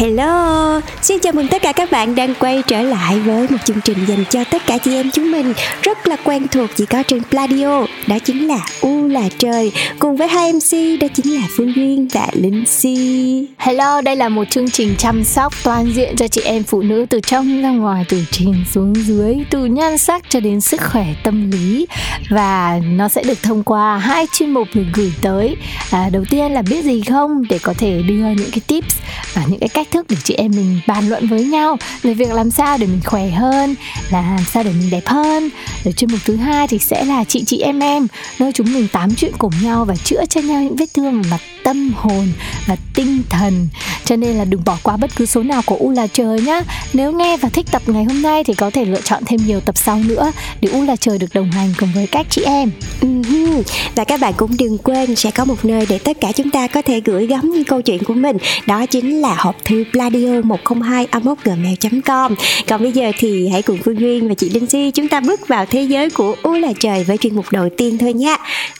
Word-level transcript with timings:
Hello, 0.00 0.80
xin 1.02 1.18
chào 1.20 1.32
mừng 1.32 1.48
tất 1.48 1.62
cả 1.62 1.72
các 1.72 1.90
bạn 1.90 2.14
đang 2.14 2.34
quay 2.34 2.62
trở 2.66 2.82
lại 2.82 3.18
với 3.18 3.46
một 3.50 3.56
chương 3.64 3.80
trình 3.84 3.98
dành 4.06 4.24
cho 4.30 4.44
tất 4.44 4.62
cả 4.66 4.78
chị 4.78 4.94
em 4.94 5.10
chúng 5.10 5.32
mình 5.32 5.52
rất 5.82 6.08
là 6.08 6.16
quen 6.24 6.48
thuộc 6.48 6.70
chỉ 6.76 6.86
có 6.86 7.02
trên 7.02 7.22
Pladio, 7.30 7.86
đó 8.06 8.18
chính 8.24 8.46
là 8.46 8.66
U 8.80 9.06
là 9.08 9.28
trời, 9.38 9.72
cùng 9.98 10.16
với 10.16 10.28
hai 10.28 10.52
MC 10.52 11.00
đó 11.00 11.06
chính 11.14 11.34
là 11.34 11.42
Phương 11.56 11.72
Duyên 11.76 12.08
và 12.12 12.28
Linh 12.32 12.66
Si. 12.66 13.46
Hello, 13.58 14.00
đây 14.00 14.16
là 14.16 14.28
một 14.28 14.44
chương 14.50 14.70
trình 14.70 14.94
chăm 14.98 15.24
sóc 15.24 15.52
toàn 15.64 15.92
diện 15.94 16.16
cho 16.16 16.28
chị 16.28 16.40
em 16.44 16.62
phụ 16.62 16.82
nữ 16.82 17.06
từ 17.10 17.20
trong 17.20 17.62
ra 17.62 17.70
ngoài, 17.70 18.04
từ 18.08 18.24
trên 18.30 18.64
xuống 18.72 18.94
dưới, 18.96 19.36
từ 19.50 19.64
nhan 19.64 19.98
sắc 19.98 20.22
cho 20.28 20.40
đến 20.40 20.60
sức 20.60 20.80
khỏe 20.92 21.06
tâm 21.24 21.50
lý 21.50 21.86
và 22.30 22.80
nó 22.84 23.08
sẽ 23.08 23.22
được 23.22 23.42
thông 23.42 23.62
qua 23.62 23.98
hai 23.98 24.26
chuyên 24.32 24.50
mục 24.50 24.68
được 24.74 24.86
gửi 24.94 25.12
tới. 25.22 25.56
À, 25.90 26.08
đầu 26.12 26.24
tiên 26.30 26.52
là 26.52 26.62
biết 26.62 26.84
gì 26.84 27.02
không 27.10 27.42
để 27.48 27.58
có 27.62 27.74
thể 27.78 28.02
đưa 28.02 28.14
những 28.14 28.50
cái 28.52 28.60
tips 28.66 28.96
và 29.34 29.42
những 29.48 29.60
cái 29.60 29.68
cách 29.68 29.89
thức 29.90 30.06
để 30.08 30.16
chị 30.24 30.34
em 30.34 30.50
mình 30.50 30.80
bàn 30.86 31.08
luận 31.08 31.26
với 31.26 31.44
nhau 31.44 31.76
về 32.02 32.14
việc 32.14 32.32
làm 32.32 32.50
sao 32.50 32.78
để 32.78 32.86
mình 32.86 33.00
khỏe 33.04 33.28
hơn, 33.28 33.74
là 34.10 34.22
làm 34.22 34.44
sao 34.52 34.62
để 34.62 34.70
mình 34.72 34.90
đẹp 34.90 35.06
hơn. 35.06 35.48
Rồi 35.84 35.92
chuyên 35.92 36.12
mục 36.12 36.20
thứ 36.24 36.36
hai 36.36 36.68
thì 36.68 36.78
sẽ 36.78 37.04
là 37.04 37.24
chị 37.24 37.44
chị, 37.46 37.60
em 37.60 37.80
em, 37.80 38.06
nơi 38.38 38.52
chúng 38.52 38.72
mình 38.72 38.88
tám 38.92 39.14
chuyện 39.14 39.32
cùng 39.38 39.52
nhau 39.62 39.84
và 39.84 39.96
chữa 40.04 40.24
cho 40.28 40.40
nhau 40.40 40.62
những 40.62 40.76
vết 40.76 40.94
thương 40.94 41.22
mặt 41.30 41.40
tâm 41.64 41.92
hồn 41.96 42.28
và 42.66 42.76
tinh 42.94 43.22
thần. 43.28 43.68
Cho 44.04 44.16
nên 44.16 44.36
là 44.36 44.44
đừng 44.44 44.64
bỏ 44.64 44.78
qua 44.82 44.96
bất 44.96 45.10
cứ 45.16 45.26
số 45.26 45.42
nào 45.42 45.62
của 45.66 45.76
u 45.76 45.90
là 45.90 46.06
trời 46.06 46.40
nhá. 46.40 46.60
Nếu 46.92 47.12
nghe 47.12 47.36
và 47.36 47.48
thích 47.48 47.66
tập 47.70 47.82
ngày 47.86 48.04
hôm 48.04 48.22
nay 48.22 48.44
thì 48.44 48.54
có 48.54 48.70
thể 48.70 48.84
lựa 48.84 49.00
chọn 49.00 49.22
thêm 49.26 49.40
nhiều 49.46 49.60
tập 49.60 49.78
sau 49.78 50.00
nữa 50.06 50.32
để 50.60 50.68
u 50.68 50.84
là 50.84 50.96
trời 50.96 51.18
được 51.18 51.34
đồng 51.34 51.50
hành 51.50 51.74
cùng 51.78 51.88
với 51.94 52.06
các 52.06 52.26
chị 52.30 52.42
em. 52.42 52.70
Uh-huh. 53.00 53.62
và 53.94 54.04
các 54.04 54.20
bạn 54.20 54.32
cũng 54.36 54.56
đừng 54.58 54.78
quên 54.78 55.16
sẽ 55.16 55.30
có 55.30 55.44
một 55.44 55.64
nơi 55.64 55.86
để 55.88 55.98
tất 55.98 56.20
cả 56.20 56.32
chúng 56.32 56.50
ta 56.50 56.66
có 56.66 56.82
thể 56.82 57.00
gửi 57.00 57.26
gắm 57.26 57.50
những 57.50 57.64
câu 57.64 57.82
chuyện 57.82 58.04
của 58.04 58.14
mình. 58.14 58.36
Đó 58.66 58.86
chính 58.86 59.20
là 59.20 59.34
hộp 59.38 59.64
thư 59.64 59.79
pladio 59.92 60.42
102 60.42 61.06
gmail 61.44 62.00
com. 62.04 62.34
Còn 62.68 62.82
bây 62.82 62.92
giờ 62.92 63.12
thì 63.18 63.48
hãy 63.48 63.62
cùng 63.62 63.78
phương 63.84 64.00
duyên 64.00 64.28
và 64.28 64.34
chị 64.34 64.48
linh 64.48 64.66
si 64.66 64.90
chúng 64.90 65.08
ta 65.08 65.20
bước 65.20 65.48
vào 65.48 65.66
thế 65.66 65.82
giới 65.82 66.10
của 66.10 66.36
u 66.42 66.52
là 66.52 66.72
trời 66.80 67.04
với 67.04 67.16
chuyên 67.16 67.36
mục 67.36 67.46
đầu 67.50 67.68
tiên 67.76 67.98
thôi 67.98 68.12
nha. 68.12 68.36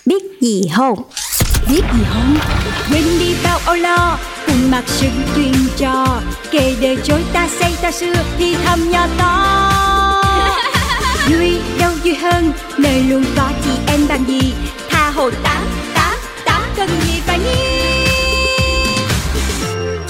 Biết 0.06 0.22
gì 0.40 0.62
không? 0.74 0.98
Biết 1.70 1.82
gì 1.94 2.04
không? 2.08 2.36
Quên 2.92 3.04
đi 3.20 3.34
bao 3.44 3.58
âu 3.66 3.76
lo 3.76 4.18
cùng 4.46 4.70
mặc 4.70 4.84
sự 4.86 5.06
truyền 5.36 5.52
trò. 5.76 6.20
Kể 6.50 6.74
đời 6.80 6.96
chối 7.04 7.22
ta 7.32 7.48
xây 7.60 7.72
ta 7.82 7.92
xưa 7.92 8.14
thì 8.38 8.54
thầm 8.64 8.90
nhỏ 8.90 9.06
to. 9.18 9.46
Vui 11.30 11.58
đâu 11.78 11.92
vui 12.04 12.14
hơn 12.14 12.52
nơi 12.78 13.02
luôn 13.02 13.24
có 13.36 13.50
chị 13.64 13.70
em 13.86 14.00
bằng 14.08 14.24
gì. 14.28 14.52
Tha 14.90 15.10
hồ 15.10 15.30
tám 15.30 15.62
tám 15.94 16.18
tám 16.44 16.62
cần 16.76 16.88
gì 16.88 17.20
phải 17.26 17.38
nghi 17.38 17.80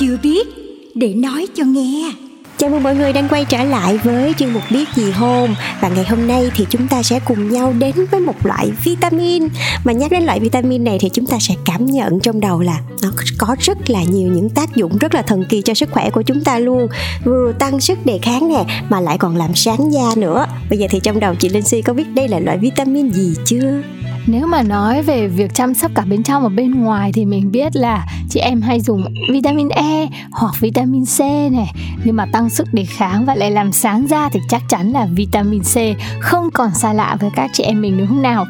chưa 0.01 0.17
biết 0.23 0.60
để 1.01 1.15
nói 1.15 1.47
cho 1.55 1.65
nghe. 1.65 2.13
Chào 2.59 2.71
mừng 2.71 2.83
mọi 2.83 2.97
người 2.97 3.13
đang 3.13 3.29
quay 3.29 3.45
trở 3.45 3.65
lại 3.65 3.99
với 3.99 4.35
chuyên 4.39 4.53
mục 4.53 4.63
biết 4.71 4.89
gì 4.95 5.11
hôn 5.11 5.55
Và 5.81 5.89
ngày 5.89 6.05
hôm 6.05 6.27
nay 6.27 6.51
thì 6.55 6.67
chúng 6.71 6.89
ta 6.89 7.03
sẽ 7.03 7.21
cùng 7.25 7.51
nhau 7.51 7.75
đến 7.79 7.95
với 8.11 8.21
một 8.21 8.47
loại 8.47 8.71
vitamin. 8.85 9.49
Mà 9.85 9.93
nhắc 9.93 10.11
đến 10.11 10.23
loại 10.23 10.41
vitamin 10.41 10.85
này 10.85 10.99
thì 11.01 11.09
chúng 11.09 11.27
ta 11.27 11.39
sẽ 11.41 11.55
cảm 11.65 11.87
nhận 11.87 12.21
trong 12.21 12.41
đầu 12.41 12.61
là 12.61 12.81
Nó 13.03 13.11
có 13.39 13.57
rất 13.61 13.91
là 13.91 14.03
nhiều 14.03 14.33
những 14.33 14.51
tác 14.51 14.77
dụng 14.77 14.99
rất 14.99 15.15
là 15.15 15.23
thần 15.23 15.45
kỳ 15.49 15.63
cho 15.63 15.75
sức 15.75 15.91
khỏe 15.93 16.11
của 16.11 16.23
chúng 16.23 16.45
ta 16.45 16.59
luôn. 16.59 16.89
Vừa 17.25 17.53
tăng 17.59 17.81
sức 17.81 18.07
đề 18.07 18.19
kháng 18.23 18.49
nè, 18.49 18.65
mà 18.89 19.01
lại 19.01 19.19
còn 19.19 19.37
làm 19.37 19.55
sáng 19.55 19.93
da 19.93 20.15
nữa. 20.17 20.47
Bây 20.71 20.79
giờ 20.79 20.87
thì 20.91 21.01
trong 21.01 21.21
đầu 21.21 21.35
chị 21.35 21.49
Linh 21.49 21.63
Si 21.63 21.83
có 21.83 21.93
biết 21.93 22.15
đây 22.15 22.29
là 22.29 22.39
loại 22.39 22.59
vitamin 22.59 23.11
gì 23.11 23.35
chưa? 23.45 23.83
Nếu 24.27 24.47
mà 24.47 24.63
nói 24.63 25.03
về 25.03 25.29
việc 25.29 25.55
chăm 25.55 25.75
sóc 25.75 25.91
cả 25.95 26.03
bên 26.03 26.23
trong 26.23 26.43
và 26.43 26.49
bên 26.49 26.85
ngoài 26.85 27.13
thì 27.15 27.25
mình 27.25 27.51
biết 27.51 27.77
là 27.77 28.07
chị 28.31 28.41
em 28.41 28.63
hay 28.63 28.81
dùng 28.81 29.05
vitamin 29.33 29.69
E 29.69 30.07
hoặc 30.31 30.55
vitamin 30.61 31.05
C 31.19 31.21
này. 31.53 31.73
Nhưng 32.05 32.17
mà 32.17 32.27
tăng 32.33 32.51
sức 32.51 32.75
đề 32.75 32.85
kháng 32.85 33.25
và 33.27 33.35
lại 33.35 33.51
làm 33.51 33.73
sáng 33.73 34.07
da 34.09 34.29
thì 34.33 34.41
chắc 34.49 34.63
chắn 34.69 34.93
là 34.93 35.07
vitamin 35.15 35.63
C 35.63 35.77
không 36.21 36.51
còn 36.51 36.71
xa 36.75 36.93
lạ 36.93 37.17
với 37.21 37.31
các 37.37 37.51
chị 37.53 37.63
em 37.63 37.83
mình 37.83 37.99
đúng 37.99 38.07
không 38.07 38.23
nào? 38.23 38.47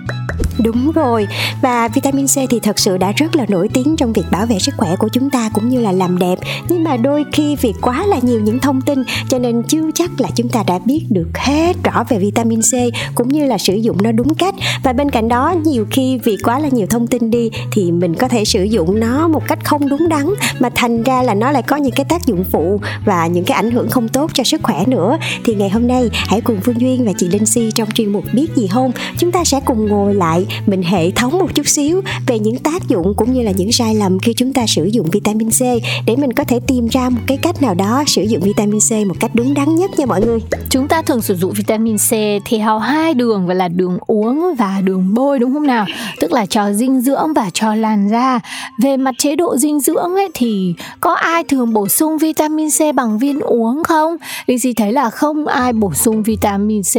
Đúng 0.58 0.92
rồi, 0.92 1.28
và 1.62 1.88
vitamin 1.88 2.26
C 2.26 2.37
thì 2.50 2.60
thật 2.62 2.78
sự 2.78 2.98
đã 2.98 3.12
rất 3.12 3.37
là 3.37 3.44
nổi 3.48 3.69
tiếng 3.69 3.97
trong 3.97 4.12
việc 4.12 4.22
bảo 4.31 4.47
vệ 4.47 4.58
sức 4.58 4.75
khỏe 4.76 4.97
của 4.97 5.08
chúng 5.08 5.31
ta 5.31 5.50
cũng 5.54 5.69
như 5.69 5.81
là 5.81 5.92
làm 5.92 6.19
đẹp. 6.19 6.38
Nhưng 6.69 6.84
mà 6.84 6.97
đôi 6.97 7.25
khi 7.32 7.56
vì 7.56 7.72
quá 7.81 8.06
là 8.06 8.16
nhiều 8.22 8.41
những 8.41 8.58
thông 8.58 8.81
tin 8.81 9.02
cho 9.28 9.38
nên 9.38 9.62
chưa 9.62 9.91
chắc 9.94 10.20
là 10.20 10.28
chúng 10.34 10.48
ta 10.48 10.62
đã 10.66 10.78
biết 10.84 11.06
được 11.10 11.28
hết 11.34 11.76
rõ 11.84 12.04
về 12.08 12.19
vitamin 12.19 12.60
C 12.60 12.75
cũng 13.14 13.28
như 13.28 13.47
là 13.47 13.58
sử 13.58 13.75
dụng 13.75 14.02
nó 14.02 14.12
đúng 14.12 14.34
cách. 14.34 14.54
Và 14.82 14.92
bên 14.92 15.10
cạnh 15.10 15.28
đó 15.28 15.54
nhiều 15.65 15.87
khi 15.91 16.19
vì 16.25 16.37
quá 16.44 16.59
là 16.59 16.69
nhiều 16.69 16.87
thông 16.87 17.06
tin 17.06 17.31
đi 17.31 17.50
thì 17.72 17.93
mình 17.93 18.15
có 18.15 18.28
thể 18.28 18.44
sử 18.44 18.62
dụng 18.62 19.00
nó 19.00 19.28
một 19.28 19.43
cách 19.48 19.65
không 19.65 19.88
đúng 19.88 20.09
đắn, 20.09 20.26
Mà 20.60 20.69
thành 20.75 21.03
ra 21.03 21.22
là 21.22 21.34
nó 21.34 21.50
lại 21.53 21.62
có 21.62 21.76
những 21.76 21.93
cái 21.93 22.04
tác 22.09 22.26
dụng 22.26 22.44
phụ 22.53 22.81
và 23.04 23.26
những 23.26 23.44
cái 23.44 23.54
ảnh 23.56 23.70
hưởng 23.70 23.91
không 23.91 24.09
tốt 24.09 24.31
cho 24.34 24.44
sức 24.44 24.62
khỏe 24.62 24.84
nữa 24.87 25.19
Thì 25.44 25.54
ngày 25.54 25.70
hôm 25.70 25.87
nay, 25.87 26.09
hãy 26.12 26.41
cùng 26.41 26.60
Phương 26.60 26.81
Duyên 26.81 27.04
và 27.06 27.12
chị 27.19 27.28
Linh 27.28 27.47
Si 27.47 27.70
trong 27.75 27.91
chuyên 27.91 28.12
mục 28.12 28.25
Biết 28.32 28.56
gì 28.56 28.66
không, 28.66 28.93
Chúng 29.19 29.32
ta 29.32 29.44
sẽ 29.44 29.60
cùng 29.60 29.87
ngồi 29.87 30.15
lại 30.15 30.47
mình 30.66 30.82
hệ 30.82 31.10
thống 31.10 31.38
một 31.38 31.54
chút 31.54 31.69
xíu 31.69 32.00
về 32.26 32.38
những 32.38 32.56
tác 32.56 32.88
dụng 32.88 33.15
cũng 33.16 33.32
như 33.32 33.43
là 33.43 33.53
những 33.56 33.72
sai 33.72 33.94
lầm 33.94 34.19
khi 34.19 34.34
chúng 34.34 34.53
ta 34.53 34.66
sử 34.66 34.84
dụng 34.84 35.10
vitamin 35.10 35.50
C 35.50 35.60
để 36.06 36.16
mình 36.16 36.32
có 36.32 36.44
thể 36.44 36.60
tìm 36.66 36.87
ra 36.87 37.09
một 37.09 37.20
cái 37.26 37.37
cách 37.37 37.62
nào 37.62 37.75
đó 37.75 38.04
sử 38.06 38.22
dụng 38.22 38.43
vitamin 38.43 38.81
C 38.91 39.06
một 39.06 39.15
cách 39.20 39.31
đúng 39.34 39.54
đắn 39.54 39.75
nhất 39.75 39.91
nha 39.99 40.06
mọi 40.06 40.20
người. 40.26 40.38
Chúng 40.70 40.88
ta 40.88 41.03
thường 41.03 41.22
sử 41.22 41.34
dụng 41.34 41.53
vitamin 41.53 41.97
C 41.97 42.10
theo 42.44 42.78
hai 42.78 43.15
đường 43.15 43.47
và 43.47 43.54
là 43.54 43.69
đường 43.69 43.99
uống 44.06 44.54
và 44.59 44.81
đường 44.84 45.15
bôi, 45.15 45.38
đúng 45.38 45.50
không 45.55 45.66
nào? 45.66 45.87
Tức 46.21 46.33
là 46.33 46.47
cho 46.47 46.72
dinh 46.72 47.00
dưỡng 47.00 47.33
và 47.34 47.50
cho 47.55 47.75
làn 47.75 48.09
da. 48.09 48.41
Về 48.83 48.97
mặt 48.97 49.15
chế 49.19 49.37
độ 49.37 49.56
dinh 49.56 49.81
dưỡng 49.81 50.15
ấy 50.15 50.28
thì 50.34 50.75
có 51.00 51.15
ai 51.15 51.44
thường 51.44 51.72
bổ 51.72 51.88
sung 51.88 52.19
vitamin 52.19 52.69
C 52.71 52.94
bằng 52.94 53.19
viên 53.19 53.41
uống 53.41 53.84
không? 53.84 54.16
Lizzy 54.47 54.72
thấy 54.77 54.93
là 54.93 55.11
không 55.11 55.47
ai 55.47 55.72
bổ 55.72 55.94
sung 55.94 56.22
vitamin 56.22 56.83
C 56.83 56.94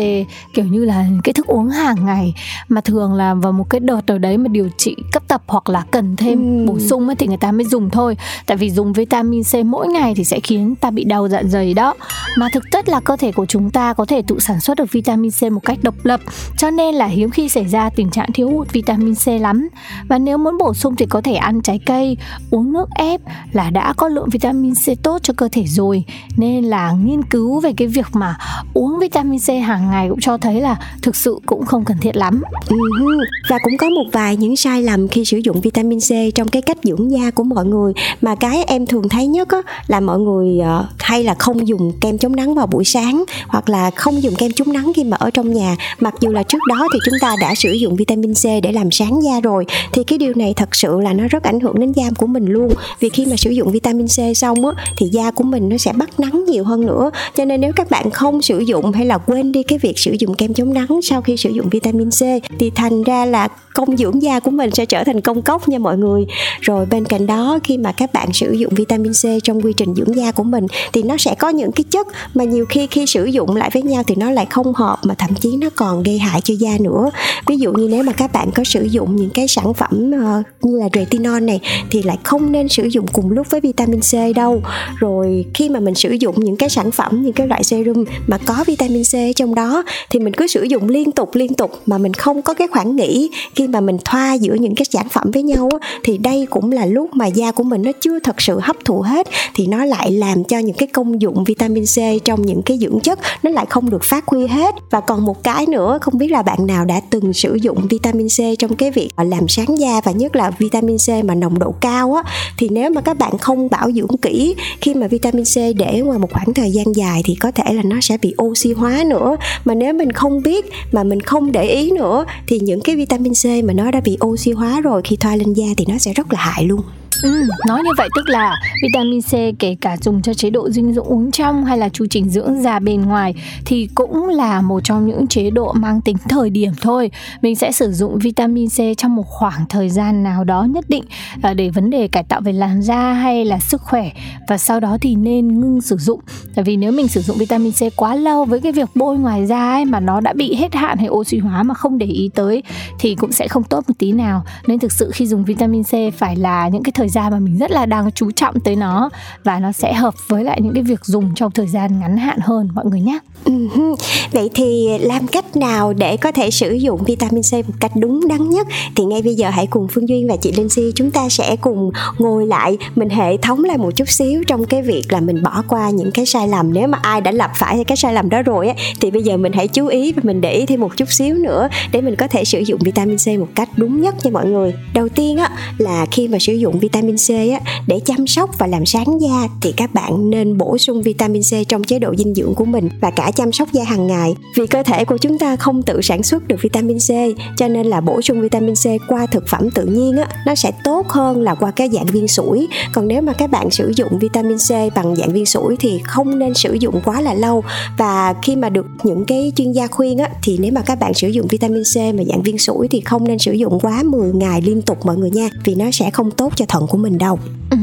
kiểu 0.53 0.65
như 0.65 0.85
là 0.85 1.05
cái 1.23 1.33
thức 1.33 1.47
uống 1.47 1.69
hàng 1.69 2.05
ngày 2.05 2.33
mà 2.69 2.81
thường 2.81 3.13
là 3.13 3.33
vào 3.33 3.51
một 3.51 3.69
cái 3.69 3.79
đợt 3.79 4.01
nào 4.07 4.17
đấy 4.17 4.37
mà 4.37 4.47
điều 4.47 4.69
trị 4.77 4.95
cấp 5.11 5.23
tập 5.27 5.41
hoặc 5.47 5.69
là 5.69 5.83
cần 5.91 6.15
thêm 6.15 6.59
ừ. 6.59 6.65
bổ 6.71 6.79
sung 6.79 7.07
ấy, 7.07 7.15
thì 7.15 7.27
người 7.27 7.37
ta 7.37 7.51
mới 7.51 7.65
dùng 7.65 7.89
thôi 7.89 8.17
tại 8.45 8.57
vì 8.57 8.69
dùng 8.69 8.93
vitamin 8.93 9.43
C 9.43 9.55
mỗi 9.65 9.87
ngày 9.87 10.13
thì 10.15 10.23
sẽ 10.23 10.39
khiến 10.39 10.75
ta 10.75 10.91
bị 10.91 11.03
đau 11.03 11.27
dạ 11.27 11.41
dày 11.45 11.73
đó 11.73 11.93
mà 12.37 12.49
thực 12.53 12.63
chất 12.71 12.89
là 12.89 12.99
cơ 12.99 13.15
thể 13.15 13.31
của 13.31 13.45
chúng 13.45 13.71
ta 13.71 13.93
có 13.93 14.05
thể 14.05 14.21
tự 14.27 14.39
sản 14.39 14.59
xuất 14.59 14.77
được 14.77 14.91
vitamin 14.91 15.31
C 15.31 15.43
một 15.43 15.59
cách 15.65 15.77
độc 15.81 15.95
lập 16.03 16.19
cho 16.57 16.69
nên 16.69 16.95
là 16.95 17.05
hiếm 17.05 17.29
khi 17.29 17.49
xảy 17.49 17.65
ra 17.65 17.89
tình 17.89 18.09
trạng 18.09 18.31
thiếu 18.41 18.49
hụt 18.49 18.71
vitamin 18.71 19.15
C 19.15 19.27
lắm. 19.27 19.69
Và 20.07 20.17
nếu 20.17 20.37
muốn 20.37 20.57
bổ 20.57 20.73
sung 20.73 20.95
thì 20.95 21.05
có 21.05 21.21
thể 21.21 21.33
ăn 21.33 21.61
trái 21.61 21.79
cây 21.85 22.17
uống 22.51 22.73
nước 22.73 22.89
ép 22.95 23.21
là 23.51 23.69
đã 23.69 23.93
có 23.93 24.07
lượng 24.07 24.29
vitamin 24.29 24.73
C 24.73 25.03
tốt 25.03 25.19
cho 25.23 25.33
cơ 25.37 25.49
thể 25.51 25.63
rồi. 25.67 26.03
Nên 26.37 26.63
là 26.63 26.91
nghiên 26.91 27.23
cứu 27.23 27.59
về 27.59 27.73
cái 27.77 27.87
việc 27.87 28.07
mà 28.13 28.37
uống 28.73 28.99
vitamin 28.99 29.39
C 29.39 29.49
hàng 29.65 29.89
ngày 29.89 30.09
cũng 30.09 30.19
cho 30.19 30.37
thấy 30.37 30.61
là 30.61 30.79
thực 31.01 31.15
sự 31.15 31.39
cũng 31.45 31.65
không 31.65 31.85
cần 31.85 31.97
thiết 32.01 32.15
lắm. 32.15 32.41
Uh-huh 32.67 33.25
và 33.49 33.57
cũng 33.63 33.77
có 33.77 33.89
một 33.89 34.05
vài 34.11 34.37
những 34.37 34.55
sai 34.55 34.83
lầm 34.83 35.07
khi 35.07 35.25
sử 35.25 35.37
dụng 35.37 35.61
vitamin 35.61 35.99
C 35.99 36.35
trong 36.35 36.47
cái 36.47 36.61
cách 36.61 36.77
dưỡng 36.83 37.11
da 37.11 37.31
của 37.31 37.43
mọi 37.43 37.65
người. 37.65 37.93
Mà 38.21 38.35
cái 38.35 38.63
em 38.63 38.85
thường 38.85 39.09
thấy 39.09 39.27
nhất 39.27 39.49
á, 39.49 39.61
là 39.87 39.99
mọi 39.99 40.19
người 40.19 40.59
uh, 40.59 40.85
hay 40.99 41.23
là 41.23 41.33
không 41.33 41.67
dùng 41.67 41.91
kem 42.01 42.17
chống 42.17 42.35
nắng 42.35 42.55
vào 42.55 42.67
buổi 42.67 42.83
sáng 42.83 43.23
hoặc 43.47 43.69
là 43.69 43.91
không 43.91 44.23
dùng 44.23 44.35
kem 44.35 44.51
chống 44.55 44.73
nắng 44.73 44.91
khi 44.95 45.03
mà 45.03 45.17
ở 45.17 45.29
trong 45.29 45.53
nhà. 45.53 45.75
Mặc 45.99 46.13
dù 46.19 46.29
là 46.29 46.43
trước 46.43 46.59
đó 46.69 46.87
thì 46.93 46.99
chúng 47.05 47.19
ta 47.21 47.35
đã 47.41 47.55
sử 47.55 47.71
dụng 47.71 47.95
vitamin 47.95 48.30
C 48.33 48.63
để 48.63 48.71
làm 48.71 48.91
sáng 48.91 49.23
da 49.23 49.39
rồi. 49.39 49.65
Thì 49.93 50.03
cái 50.03 50.17
điều 50.19 50.33
này 50.35 50.53
thật 50.55 50.75
sự 50.75 50.99
là 50.99 51.13
nó 51.13 51.23
rất 51.27 51.43
ảnh 51.43 51.59
hưởng 51.59 51.79
đến 51.79 51.91
da 51.91 52.09
của 52.17 52.27
mình 52.27 52.45
luôn. 52.45 52.73
Vì 52.99 53.09
khi 53.09 53.25
mà 53.25 53.35
sử 53.37 53.49
dụng 53.49 53.71
vitamin 53.71 54.07
C 54.07 54.37
xong 54.37 54.65
á, 54.65 54.71
thì 54.97 55.07
da 55.11 55.31
của 55.31 55.43
mình 55.43 55.69
nó 55.69 55.77
sẽ 55.77 55.93
bắt 55.93 56.19
nắng 56.19 56.45
nhiều 56.47 56.63
hơn 56.63 56.85
nữa. 56.85 57.11
Cho 57.35 57.45
nên 57.45 57.61
nếu 57.61 57.71
các 57.75 57.89
bạn 57.89 58.11
không 58.11 58.41
sử 58.41 58.59
dụng 58.59 58.91
hay 58.91 59.05
là 59.05 59.17
quên 59.17 59.51
đi 59.51 59.63
cái 59.63 59.79
việc 59.79 59.99
sử 59.99 60.15
dụng 60.19 60.33
kem 60.33 60.53
chống 60.53 60.73
nắng 60.73 60.99
sau 61.03 61.21
khi 61.21 61.37
sử 61.37 61.49
dụng 61.49 61.69
vitamin 61.69 62.09
C, 62.09 62.21
thì 62.59 62.69
thành 62.75 63.03
ra 63.03 63.25
là 63.25 63.47
công 63.73 63.97
dưỡng 63.97 64.21
da 64.21 64.39
của 64.39 64.51
mình 64.51 64.71
sẽ 64.71 64.85
trở 64.85 65.03
thành 65.03 65.21
công 65.21 65.41
cốc 65.41 65.69
nha 65.69 65.79
mọi 65.79 65.97
người. 65.97 66.25
Rồi 66.61 66.85
bên 66.85 67.05
cạnh 67.05 67.27
đó, 67.27 67.59
khi 67.63 67.77
mà 67.77 67.91
các 67.91 68.13
bạn 68.13 68.33
sử 68.33 68.51
dụng 68.51 68.73
vitamin 68.75 69.11
C 69.13 69.43
trong 69.43 69.61
quy 69.61 69.73
trình 69.73 69.95
dưỡng 69.95 70.15
da 70.15 70.31
của 70.31 70.43
mình, 70.43 70.67
thì 70.93 71.03
nó 71.03 71.17
sẽ 71.17 71.35
có 71.35 71.49
những 71.49 71.71
cái 71.71 71.83
chất 71.83 72.07
mà 72.33 72.43
nhiều 72.43 72.65
khi 72.69 72.87
khi 72.87 73.05
sử 73.05 73.25
dụng 73.25 73.55
lại 73.55 73.69
với 73.73 73.81
nhau 73.81 74.03
thì 74.07 74.15
nó 74.15 74.31
lại 74.31 74.45
không 74.49 74.73
hợp 74.73 74.99
mà 75.03 75.13
thậm 75.13 75.29
chí 75.35 75.49
nó 75.57 75.67
còn 75.75 76.03
gây 76.03 76.17
hại 76.17 76.41
cho 76.41 76.53
da 76.59 76.71
nữa. 76.79 77.09
Ví 77.47 77.57
dụ 77.57 77.73
như 77.73 77.87
nếu 77.91 78.03
mà 78.03 78.13
các 78.21 78.31
bạn 78.33 78.51
có 78.55 78.63
sử 78.63 78.83
dụng 78.83 79.15
những 79.15 79.29
cái 79.29 79.47
sản 79.47 79.73
phẩm 79.73 80.11
uh, 80.15 80.45
như 80.61 80.79
là 80.79 80.89
retinol 80.93 81.39
này 81.39 81.59
thì 81.89 82.03
lại 82.03 82.17
không 82.23 82.51
nên 82.51 82.67
sử 82.67 82.83
dụng 82.83 83.07
cùng 83.07 83.31
lúc 83.31 83.47
với 83.49 83.61
vitamin 83.61 83.99
C 83.99 84.35
đâu. 84.35 84.61
Rồi 84.99 85.45
khi 85.53 85.69
mà 85.69 85.79
mình 85.79 85.95
sử 85.95 86.11
dụng 86.11 86.35
những 86.37 86.55
cái 86.55 86.69
sản 86.69 86.91
phẩm 86.91 87.21
những 87.21 87.33
cái 87.33 87.47
loại 87.47 87.63
serum 87.63 88.03
mà 88.27 88.37
có 88.37 88.63
vitamin 88.67 89.03
C 89.03 89.35
trong 89.35 89.55
đó 89.55 89.83
thì 90.09 90.19
mình 90.19 90.33
cứ 90.33 90.47
sử 90.47 90.63
dụng 90.63 90.89
liên 90.89 91.11
tục 91.11 91.35
liên 91.35 91.53
tục 91.53 91.71
mà 91.85 91.97
mình 91.97 92.13
không 92.13 92.41
có 92.41 92.53
cái 92.53 92.67
khoảng 92.67 92.95
nghỉ. 92.95 93.29
Khi 93.55 93.67
mà 93.67 93.81
mình 93.81 93.97
thoa 94.05 94.33
giữa 94.33 94.53
những 94.53 94.75
cái 94.75 94.85
sản 94.85 95.09
phẩm 95.09 95.31
với 95.31 95.43
nhau 95.43 95.69
thì 96.03 96.17
đây 96.17 96.47
cũng 96.49 96.71
là 96.71 96.85
lúc 96.85 97.09
mà 97.13 97.27
da 97.27 97.51
của 97.51 97.63
mình 97.63 97.81
nó 97.81 97.91
chưa 98.01 98.19
thật 98.19 98.41
sự 98.41 98.59
hấp 98.61 98.75
thụ 98.85 99.01
hết 99.01 99.27
thì 99.53 99.67
nó 99.67 99.85
lại 99.85 100.11
làm 100.11 100.43
cho 100.43 100.59
những 100.59 100.75
cái 100.75 100.87
công 100.87 101.21
dụng 101.21 101.43
vitamin 101.43 101.85
C 101.85 102.23
trong 102.25 102.41
những 102.41 102.61
cái 102.61 102.77
dưỡng 102.81 102.99
chất 102.99 103.19
nó 103.43 103.51
lại 103.51 103.65
không 103.69 103.89
được 103.89 104.03
phát 104.03 104.27
huy 104.27 104.47
hết. 104.47 104.75
Và 104.89 104.99
còn 104.99 105.25
một 105.25 105.43
cái 105.43 105.65
nữa 105.65 105.97
không 106.01 106.17
biết 106.17 106.31
là 106.31 106.41
bạn 106.41 106.67
nào 106.67 106.85
đã 106.85 107.01
từng 107.09 107.33
sử 107.33 107.55
dụng 107.55 107.87
vitamin 107.89 108.10
vitamin 108.11 108.27
C 108.27 108.59
trong 108.59 108.75
cái 108.75 108.91
việc 108.91 109.09
làm 109.17 109.47
sáng 109.47 109.79
da 109.79 110.01
và 110.03 110.11
nhất 110.11 110.35
là 110.35 110.51
vitamin 110.51 110.97
C 110.97 111.25
mà 111.25 111.35
nồng 111.35 111.59
độ 111.59 111.73
cao 111.81 112.13
á, 112.13 112.23
thì 112.57 112.69
nếu 112.71 112.89
mà 112.89 113.01
các 113.01 113.17
bạn 113.17 113.37
không 113.37 113.69
bảo 113.69 113.91
dưỡng 113.91 114.17
kỹ 114.21 114.55
khi 114.81 114.93
mà 114.93 115.07
vitamin 115.07 115.45
C 115.45 115.55
để 115.77 116.01
ngoài 116.01 116.19
một 116.19 116.31
khoảng 116.31 116.53
thời 116.53 116.71
gian 116.71 116.85
dài 116.95 117.21
thì 117.25 117.35
có 117.35 117.51
thể 117.51 117.73
là 117.73 117.83
nó 117.83 118.01
sẽ 118.01 118.17
bị 118.17 118.35
oxy 118.43 118.73
hóa 118.73 119.03
nữa. 119.07 119.37
Mà 119.65 119.73
nếu 119.73 119.93
mình 119.93 120.11
không 120.11 120.41
biết, 120.41 120.65
mà 120.91 121.03
mình 121.03 121.21
không 121.21 121.51
để 121.51 121.63
ý 121.63 121.91
nữa, 121.91 122.25
thì 122.47 122.59
những 122.59 122.81
cái 122.81 122.95
vitamin 122.95 123.33
C 123.33 123.45
mà 123.63 123.73
nó 123.73 123.91
đã 123.91 124.01
bị 124.01 124.17
oxy 124.25 124.51
hóa 124.51 124.81
rồi 124.81 125.01
khi 125.03 125.15
thoa 125.15 125.35
lên 125.35 125.53
da 125.53 125.67
thì 125.77 125.85
nó 125.89 125.97
sẽ 125.97 126.13
rất 126.13 126.33
là 126.33 126.39
hại 126.39 126.63
luôn. 126.63 126.81
Ừ, 127.23 127.47
nói 127.67 127.81
như 127.83 127.91
vậy 127.97 128.09
tức 128.15 128.29
là 128.29 128.55
vitamin 128.83 129.21
C 129.21 129.59
kể 129.59 129.75
cả 129.81 129.97
dùng 129.97 130.21
cho 130.21 130.33
chế 130.33 130.49
độ 130.49 130.69
dinh 130.69 130.93
dưỡng 130.93 131.05
uống 131.05 131.31
trong 131.31 131.65
hay 131.65 131.77
là 131.77 131.89
chu 131.89 132.05
trình 132.09 132.29
dưỡng 132.29 132.61
da 132.61 132.79
bên 132.79 133.01
ngoài 133.01 133.33
thì 133.65 133.89
cũng 133.95 134.27
là 134.27 134.61
một 134.61 134.79
trong 134.83 135.07
những 135.07 135.27
chế 135.27 135.49
độ 135.49 135.73
mang 135.73 136.01
tính 136.01 136.17
thời 136.29 136.49
điểm 136.49 136.71
thôi. 136.81 137.11
Mình 137.41 137.55
sẽ 137.55 137.71
sử 137.71 137.91
dụng 137.91 138.19
vitamin 138.19 138.69
C 138.69 138.97
trong 138.97 139.15
một 139.15 139.23
khoảng 139.27 139.65
thời 139.69 139.89
gian 139.89 140.23
nào 140.23 140.43
đó 140.43 140.63
nhất 140.63 140.85
định 140.87 141.03
à, 141.41 141.53
để 141.53 141.69
vấn 141.69 141.89
đề 141.89 142.07
cải 142.07 142.23
tạo 142.23 142.41
về 142.41 142.53
làn 142.53 142.81
da 142.81 143.13
hay 143.13 143.45
là 143.45 143.59
sức 143.59 143.81
khỏe 143.81 144.11
và 144.47 144.57
sau 144.57 144.79
đó 144.79 144.97
thì 145.01 145.15
nên 145.15 145.59
ngưng 145.59 145.81
sử 145.81 145.97
dụng. 145.97 146.19
Tại 146.55 146.63
vì 146.63 146.77
nếu 146.77 146.91
mình 146.91 147.07
sử 147.07 147.21
dụng 147.21 147.37
vitamin 147.37 147.71
C 147.71 147.95
quá 147.95 148.15
lâu 148.15 148.45
với 148.45 148.59
cái 148.59 148.71
việc 148.71 148.89
bôi 148.95 149.17
ngoài 149.17 149.45
da 149.45 149.71
ấy 149.71 149.85
mà 149.85 149.99
nó 149.99 150.19
đã 150.19 150.33
bị 150.33 150.55
hết 150.55 150.75
hạn 150.75 150.97
hay 150.97 151.09
oxy 151.09 151.37
hóa 151.37 151.63
mà 151.63 151.73
không 151.73 151.97
để 151.97 152.05
ý 152.05 152.29
tới 152.35 152.63
thì 152.99 153.15
cũng 153.15 153.31
sẽ 153.31 153.47
không 153.47 153.63
tốt 153.63 153.83
một 153.87 153.93
tí 153.99 154.11
nào. 154.11 154.43
Nên 154.67 154.79
thực 154.79 154.91
sự 154.91 155.11
khi 155.13 155.27
dùng 155.27 155.45
vitamin 155.45 155.83
C 155.83 155.93
phải 156.17 156.35
là 156.35 156.67
những 156.67 156.83
cái 156.83 156.91
thời 156.95 157.10
gian 157.11 157.31
mà 157.31 157.39
mình 157.39 157.57
rất 157.57 157.71
là 157.71 157.85
đang 157.85 158.11
chú 158.11 158.31
trọng 158.31 158.59
tới 158.59 158.75
nó 158.75 159.09
và 159.43 159.59
nó 159.59 159.71
sẽ 159.71 159.93
hợp 159.93 160.13
với 160.27 160.43
lại 160.43 160.61
những 160.61 160.73
cái 160.73 160.83
việc 160.83 161.05
dùng 161.05 161.31
trong 161.35 161.51
thời 161.51 161.67
gian 161.67 161.99
ngắn 161.99 162.17
hạn 162.17 162.39
hơn, 162.41 162.69
mọi 162.73 162.85
người 162.85 163.01
nhé. 163.01 163.19
Uh-huh. 163.45 163.95
Vậy 164.31 164.49
thì 164.53 164.97
làm 164.99 165.27
cách 165.27 165.55
nào 165.57 165.93
để 165.93 166.17
có 166.17 166.31
thể 166.31 166.51
sử 166.51 166.71
dụng 166.71 167.03
vitamin 167.03 167.41
C 167.51 167.53
một 167.53 167.73
cách 167.79 167.91
đúng 167.95 168.27
đắn 168.27 168.49
nhất 168.49 168.67
thì 168.95 169.05
ngay 169.05 169.21
bây 169.21 169.35
giờ 169.35 169.49
hãy 169.49 169.67
cùng 169.67 169.87
Phương 169.87 170.09
Duyên 170.09 170.27
và 170.27 170.35
chị 170.35 170.51
Linh 170.51 170.69
Si 170.69 170.91
chúng 170.95 171.11
ta 171.11 171.29
sẽ 171.29 171.55
cùng 171.55 171.91
ngồi 172.17 172.45
lại 172.45 172.77
mình 172.95 173.09
hệ 173.09 173.37
thống 173.37 173.63
lại 173.63 173.77
một 173.77 173.91
chút 173.95 174.09
xíu 174.09 174.43
trong 174.47 174.65
cái 174.65 174.81
việc 174.81 175.03
là 175.09 175.19
mình 175.19 175.43
bỏ 175.43 175.63
qua 175.67 175.89
những 175.89 176.11
cái 176.11 176.25
sai 176.25 176.47
lầm 176.47 176.73
nếu 176.73 176.87
mà 176.87 176.99
ai 177.01 177.21
đã 177.21 177.31
lặp 177.31 177.51
phải 177.55 177.83
cái 177.83 177.97
sai 177.97 178.13
lầm 178.13 178.29
đó 178.29 178.41
rồi 178.41 178.67
á, 178.67 178.75
thì 179.01 179.11
bây 179.11 179.23
giờ 179.23 179.37
mình 179.37 179.53
hãy 179.53 179.67
chú 179.67 179.87
ý 179.87 180.11
và 180.11 180.21
mình 180.25 180.41
để 180.41 180.53
ý 180.53 180.65
thêm 180.65 180.79
một 180.79 180.97
chút 180.97 181.11
xíu 181.11 181.35
nữa 181.35 181.69
để 181.91 182.01
mình 182.01 182.15
có 182.15 182.27
thể 182.27 182.45
sử 182.45 182.59
dụng 182.59 182.79
vitamin 182.83 183.17
C 183.17 183.39
một 183.39 183.47
cách 183.55 183.69
đúng 183.77 184.01
nhất 184.01 184.15
nha 184.23 184.31
mọi 184.31 184.45
người. 184.45 184.73
Đầu 184.93 185.09
tiên 185.09 185.37
á, 185.37 185.49
là 185.77 186.05
khi 186.11 186.27
mà 186.27 186.39
sử 186.39 186.53
dụng 186.53 186.79
vitamin 186.79 187.00
vitamin 187.01 187.17
C 187.17 187.53
á, 187.53 187.59
để 187.87 187.99
chăm 188.05 188.27
sóc 188.27 188.49
và 188.57 188.67
làm 188.67 188.85
sáng 188.85 189.21
da 189.21 189.47
thì 189.61 189.73
các 189.77 189.93
bạn 189.93 190.29
nên 190.29 190.57
bổ 190.57 190.77
sung 190.77 191.01
vitamin 191.01 191.41
C 191.41 191.67
trong 191.67 191.83
chế 191.83 191.99
độ 191.99 192.15
dinh 192.17 192.35
dưỡng 192.35 192.53
của 192.55 192.65
mình 192.65 192.89
và 193.01 193.11
cả 193.11 193.31
chăm 193.35 193.51
sóc 193.51 193.71
da 193.71 193.83
hàng 193.83 194.07
ngày. 194.07 194.35
Vì 194.57 194.67
cơ 194.67 194.83
thể 194.83 195.05
của 195.05 195.17
chúng 195.17 195.37
ta 195.37 195.55
không 195.55 195.83
tự 195.83 196.01
sản 196.01 196.23
xuất 196.23 196.47
được 196.47 196.55
vitamin 196.61 196.97
C, 196.97 197.09
cho 197.57 197.67
nên 197.67 197.85
là 197.85 198.01
bổ 198.01 198.21
sung 198.21 198.41
vitamin 198.41 198.75
C 198.75 198.85
qua 199.07 199.25
thực 199.25 199.47
phẩm 199.47 199.69
tự 199.71 199.85
nhiên 199.85 200.17
á, 200.17 200.27
nó 200.45 200.55
sẽ 200.55 200.71
tốt 200.83 201.07
hơn 201.07 201.41
là 201.41 201.55
qua 201.55 201.71
cái 201.71 201.89
dạng 201.93 202.05
viên 202.05 202.27
sủi. 202.27 202.67
Còn 202.93 203.07
nếu 203.07 203.21
mà 203.21 203.33
các 203.33 203.51
bạn 203.51 203.71
sử 203.71 203.91
dụng 203.95 204.19
vitamin 204.19 204.57
C 204.57 204.95
bằng 204.95 205.15
dạng 205.15 205.33
viên 205.33 205.45
sủi 205.45 205.75
thì 205.79 205.99
không 206.03 206.39
nên 206.39 206.53
sử 206.53 206.73
dụng 206.73 207.01
quá 207.05 207.21
là 207.21 207.33
lâu. 207.33 207.63
Và 207.97 208.33
khi 208.41 208.55
mà 208.55 208.69
được 208.69 208.85
những 209.03 209.25
cái 209.25 209.51
chuyên 209.55 209.71
gia 209.71 209.87
khuyên 209.87 210.17
á, 210.17 210.29
thì 210.43 210.57
nếu 210.61 210.71
mà 210.71 210.81
các 210.81 210.99
bạn 210.99 211.13
sử 211.13 211.27
dụng 211.27 211.47
vitamin 211.47 211.83
C 211.83 211.97
mà 211.97 212.23
dạng 212.23 212.41
viên 212.43 212.57
sủi 212.57 212.87
thì 212.87 213.01
không 213.01 213.27
nên 213.27 213.39
sử 213.39 213.51
dụng 213.51 213.79
quá 213.79 214.03
10 214.03 214.33
ngày 214.33 214.61
liên 214.61 214.81
tục 214.81 215.05
mọi 215.05 215.17
người 215.17 215.29
nha, 215.29 215.49
vì 215.65 215.75
nó 215.75 215.91
sẽ 215.91 216.11
không 216.11 216.31
tốt 216.31 216.53
cho 216.55 216.65
thận 216.65 216.87
của 216.91 216.97
mình 216.97 217.17
đâu 217.17 217.39
Ừ. 217.69 217.77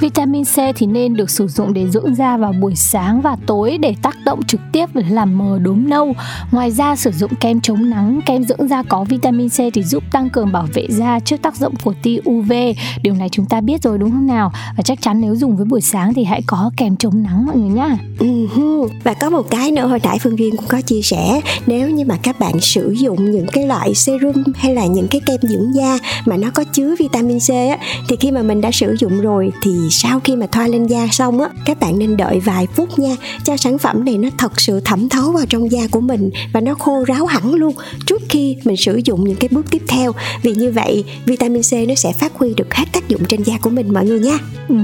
Vitamin 0.00 0.44
C 0.44 0.56
thì 0.76 0.86
nên 0.86 1.16
được 1.16 1.30
sử 1.30 1.48
dụng 1.48 1.74
để 1.74 1.90
dưỡng 1.90 2.14
da 2.14 2.36
vào 2.36 2.52
buổi 2.52 2.74
sáng 2.76 3.20
và 3.20 3.36
tối 3.46 3.78
để 3.78 3.94
tác 4.02 4.16
động 4.24 4.42
trực 4.42 4.60
tiếp 4.72 4.86
làm 4.94 5.38
mờ 5.38 5.58
đốm 5.58 5.88
nâu. 5.88 6.14
Ngoài 6.50 6.70
ra 6.70 6.96
sử 6.96 7.10
dụng 7.10 7.34
kem 7.40 7.60
chống 7.60 7.90
nắng, 7.90 8.20
kem 8.26 8.44
dưỡng 8.44 8.68
da 8.68 8.82
có 8.82 9.04
vitamin 9.04 9.48
C 9.48 9.56
thì 9.74 9.82
giúp 9.82 10.02
tăng 10.12 10.30
cường 10.30 10.52
bảo 10.52 10.66
vệ 10.74 10.86
da 10.90 11.20
trước 11.20 11.42
tác 11.42 11.54
động 11.60 11.74
của 11.84 11.94
tia 12.02 12.18
UV. 12.30 12.52
Điều 13.02 13.14
này 13.14 13.28
chúng 13.28 13.46
ta 13.46 13.60
biết 13.60 13.82
rồi 13.82 13.98
đúng 13.98 14.10
không 14.10 14.26
nào? 14.26 14.52
Và 14.76 14.82
chắc 14.82 15.02
chắn 15.02 15.20
nếu 15.20 15.34
dùng 15.34 15.56
với 15.56 15.64
buổi 15.64 15.80
sáng 15.80 16.14
thì 16.14 16.24
hãy 16.24 16.42
có 16.46 16.70
kem 16.76 16.96
chống 16.96 17.22
nắng 17.22 17.46
mọi 17.46 17.56
người 17.56 17.70
nhá. 17.70 17.96
Uh-huh. 18.18 18.88
Và 19.04 19.14
có 19.14 19.30
một 19.30 19.50
cái 19.50 19.70
nữa 19.70 19.86
hồi 19.86 20.00
nãy 20.04 20.18
Phương 20.22 20.38
Duyên 20.38 20.56
cũng 20.56 20.66
có 20.68 20.80
chia 20.80 21.02
sẻ 21.02 21.40
nếu 21.66 21.90
như 21.90 22.04
mà 22.04 22.16
các 22.22 22.40
bạn 22.40 22.60
sử 22.60 22.94
dụng 22.98 23.30
những 23.30 23.46
cái 23.52 23.66
loại 23.66 23.94
serum 23.94 24.42
hay 24.54 24.74
là 24.74 24.86
những 24.86 25.08
cái 25.08 25.20
kem 25.26 25.40
dưỡng 25.42 25.74
da 25.74 25.98
mà 26.24 26.36
nó 26.36 26.50
có 26.54 26.64
chứa 26.72 26.94
vitamin 26.98 27.38
C 27.38 27.50
á 27.50 27.78
thì 28.08 28.16
khi 28.20 28.30
mà 28.30 28.42
mình 28.42 28.60
đã 28.60 28.70
sử 28.70 28.96
dụng 28.98 29.20
rồi 29.20 29.52
thì 29.62 29.88
sau 29.90 30.20
khi 30.20 30.36
mà 30.36 30.46
thoa 30.46 30.66
lên 30.66 30.86
da 30.86 31.06
xong 31.12 31.40
á, 31.40 31.48
các 31.64 31.80
bạn 31.80 31.98
nên 31.98 32.16
đợi 32.16 32.40
vài 32.40 32.66
phút 32.66 32.98
nha, 32.98 33.16
cho 33.44 33.56
sản 33.56 33.78
phẩm 33.78 34.04
này 34.04 34.18
nó 34.18 34.28
thật 34.38 34.60
sự 34.60 34.80
thẩm 34.80 35.08
thấu 35.08 35.32
vào 35.32 35.46
trong 35.48 35.72
da 35.72 35.80
của 35.90 36.00
mình 36.00 36.30
và 36.52 36.60
nó 36.60 36.74
khô 36.74 37.04
ráo 37.04 37.26
hẳn 37.26 37.54
luôn 37.54 37.74
trước 38.06 38.22
khi 38.28 38.56
mình 38.64 38.76
sử 38.76 39.00
dụng 39.04 39.24
những 39.24 39.36
cái 39.36 39.48
bước 39.52 39.70
tiếp 39.70 39.82
theo. 39.88 40.12
Vì 40.42 40.54
như 40.54 40.70
vậy, 40.70 41.04
vitamin 41.24 41.62
C 41.62 41.88
nó 41.88 41.94
sẽ 41.94 42.12
phát 42.12 42.32
huy 42.34 42.54
được 42.54 42.74
hết 42.74 42.84
tác 42.92 43.08
dụng 43.08 43.24
trên 43.28 43.42
da 43.42 43.54
của 43.62 43.70
mình, 43.70 43.94
mọi 43.94 44.04
người 44.04 44.20
nha. 44.20 44.38
Ừ. 44.68 44.74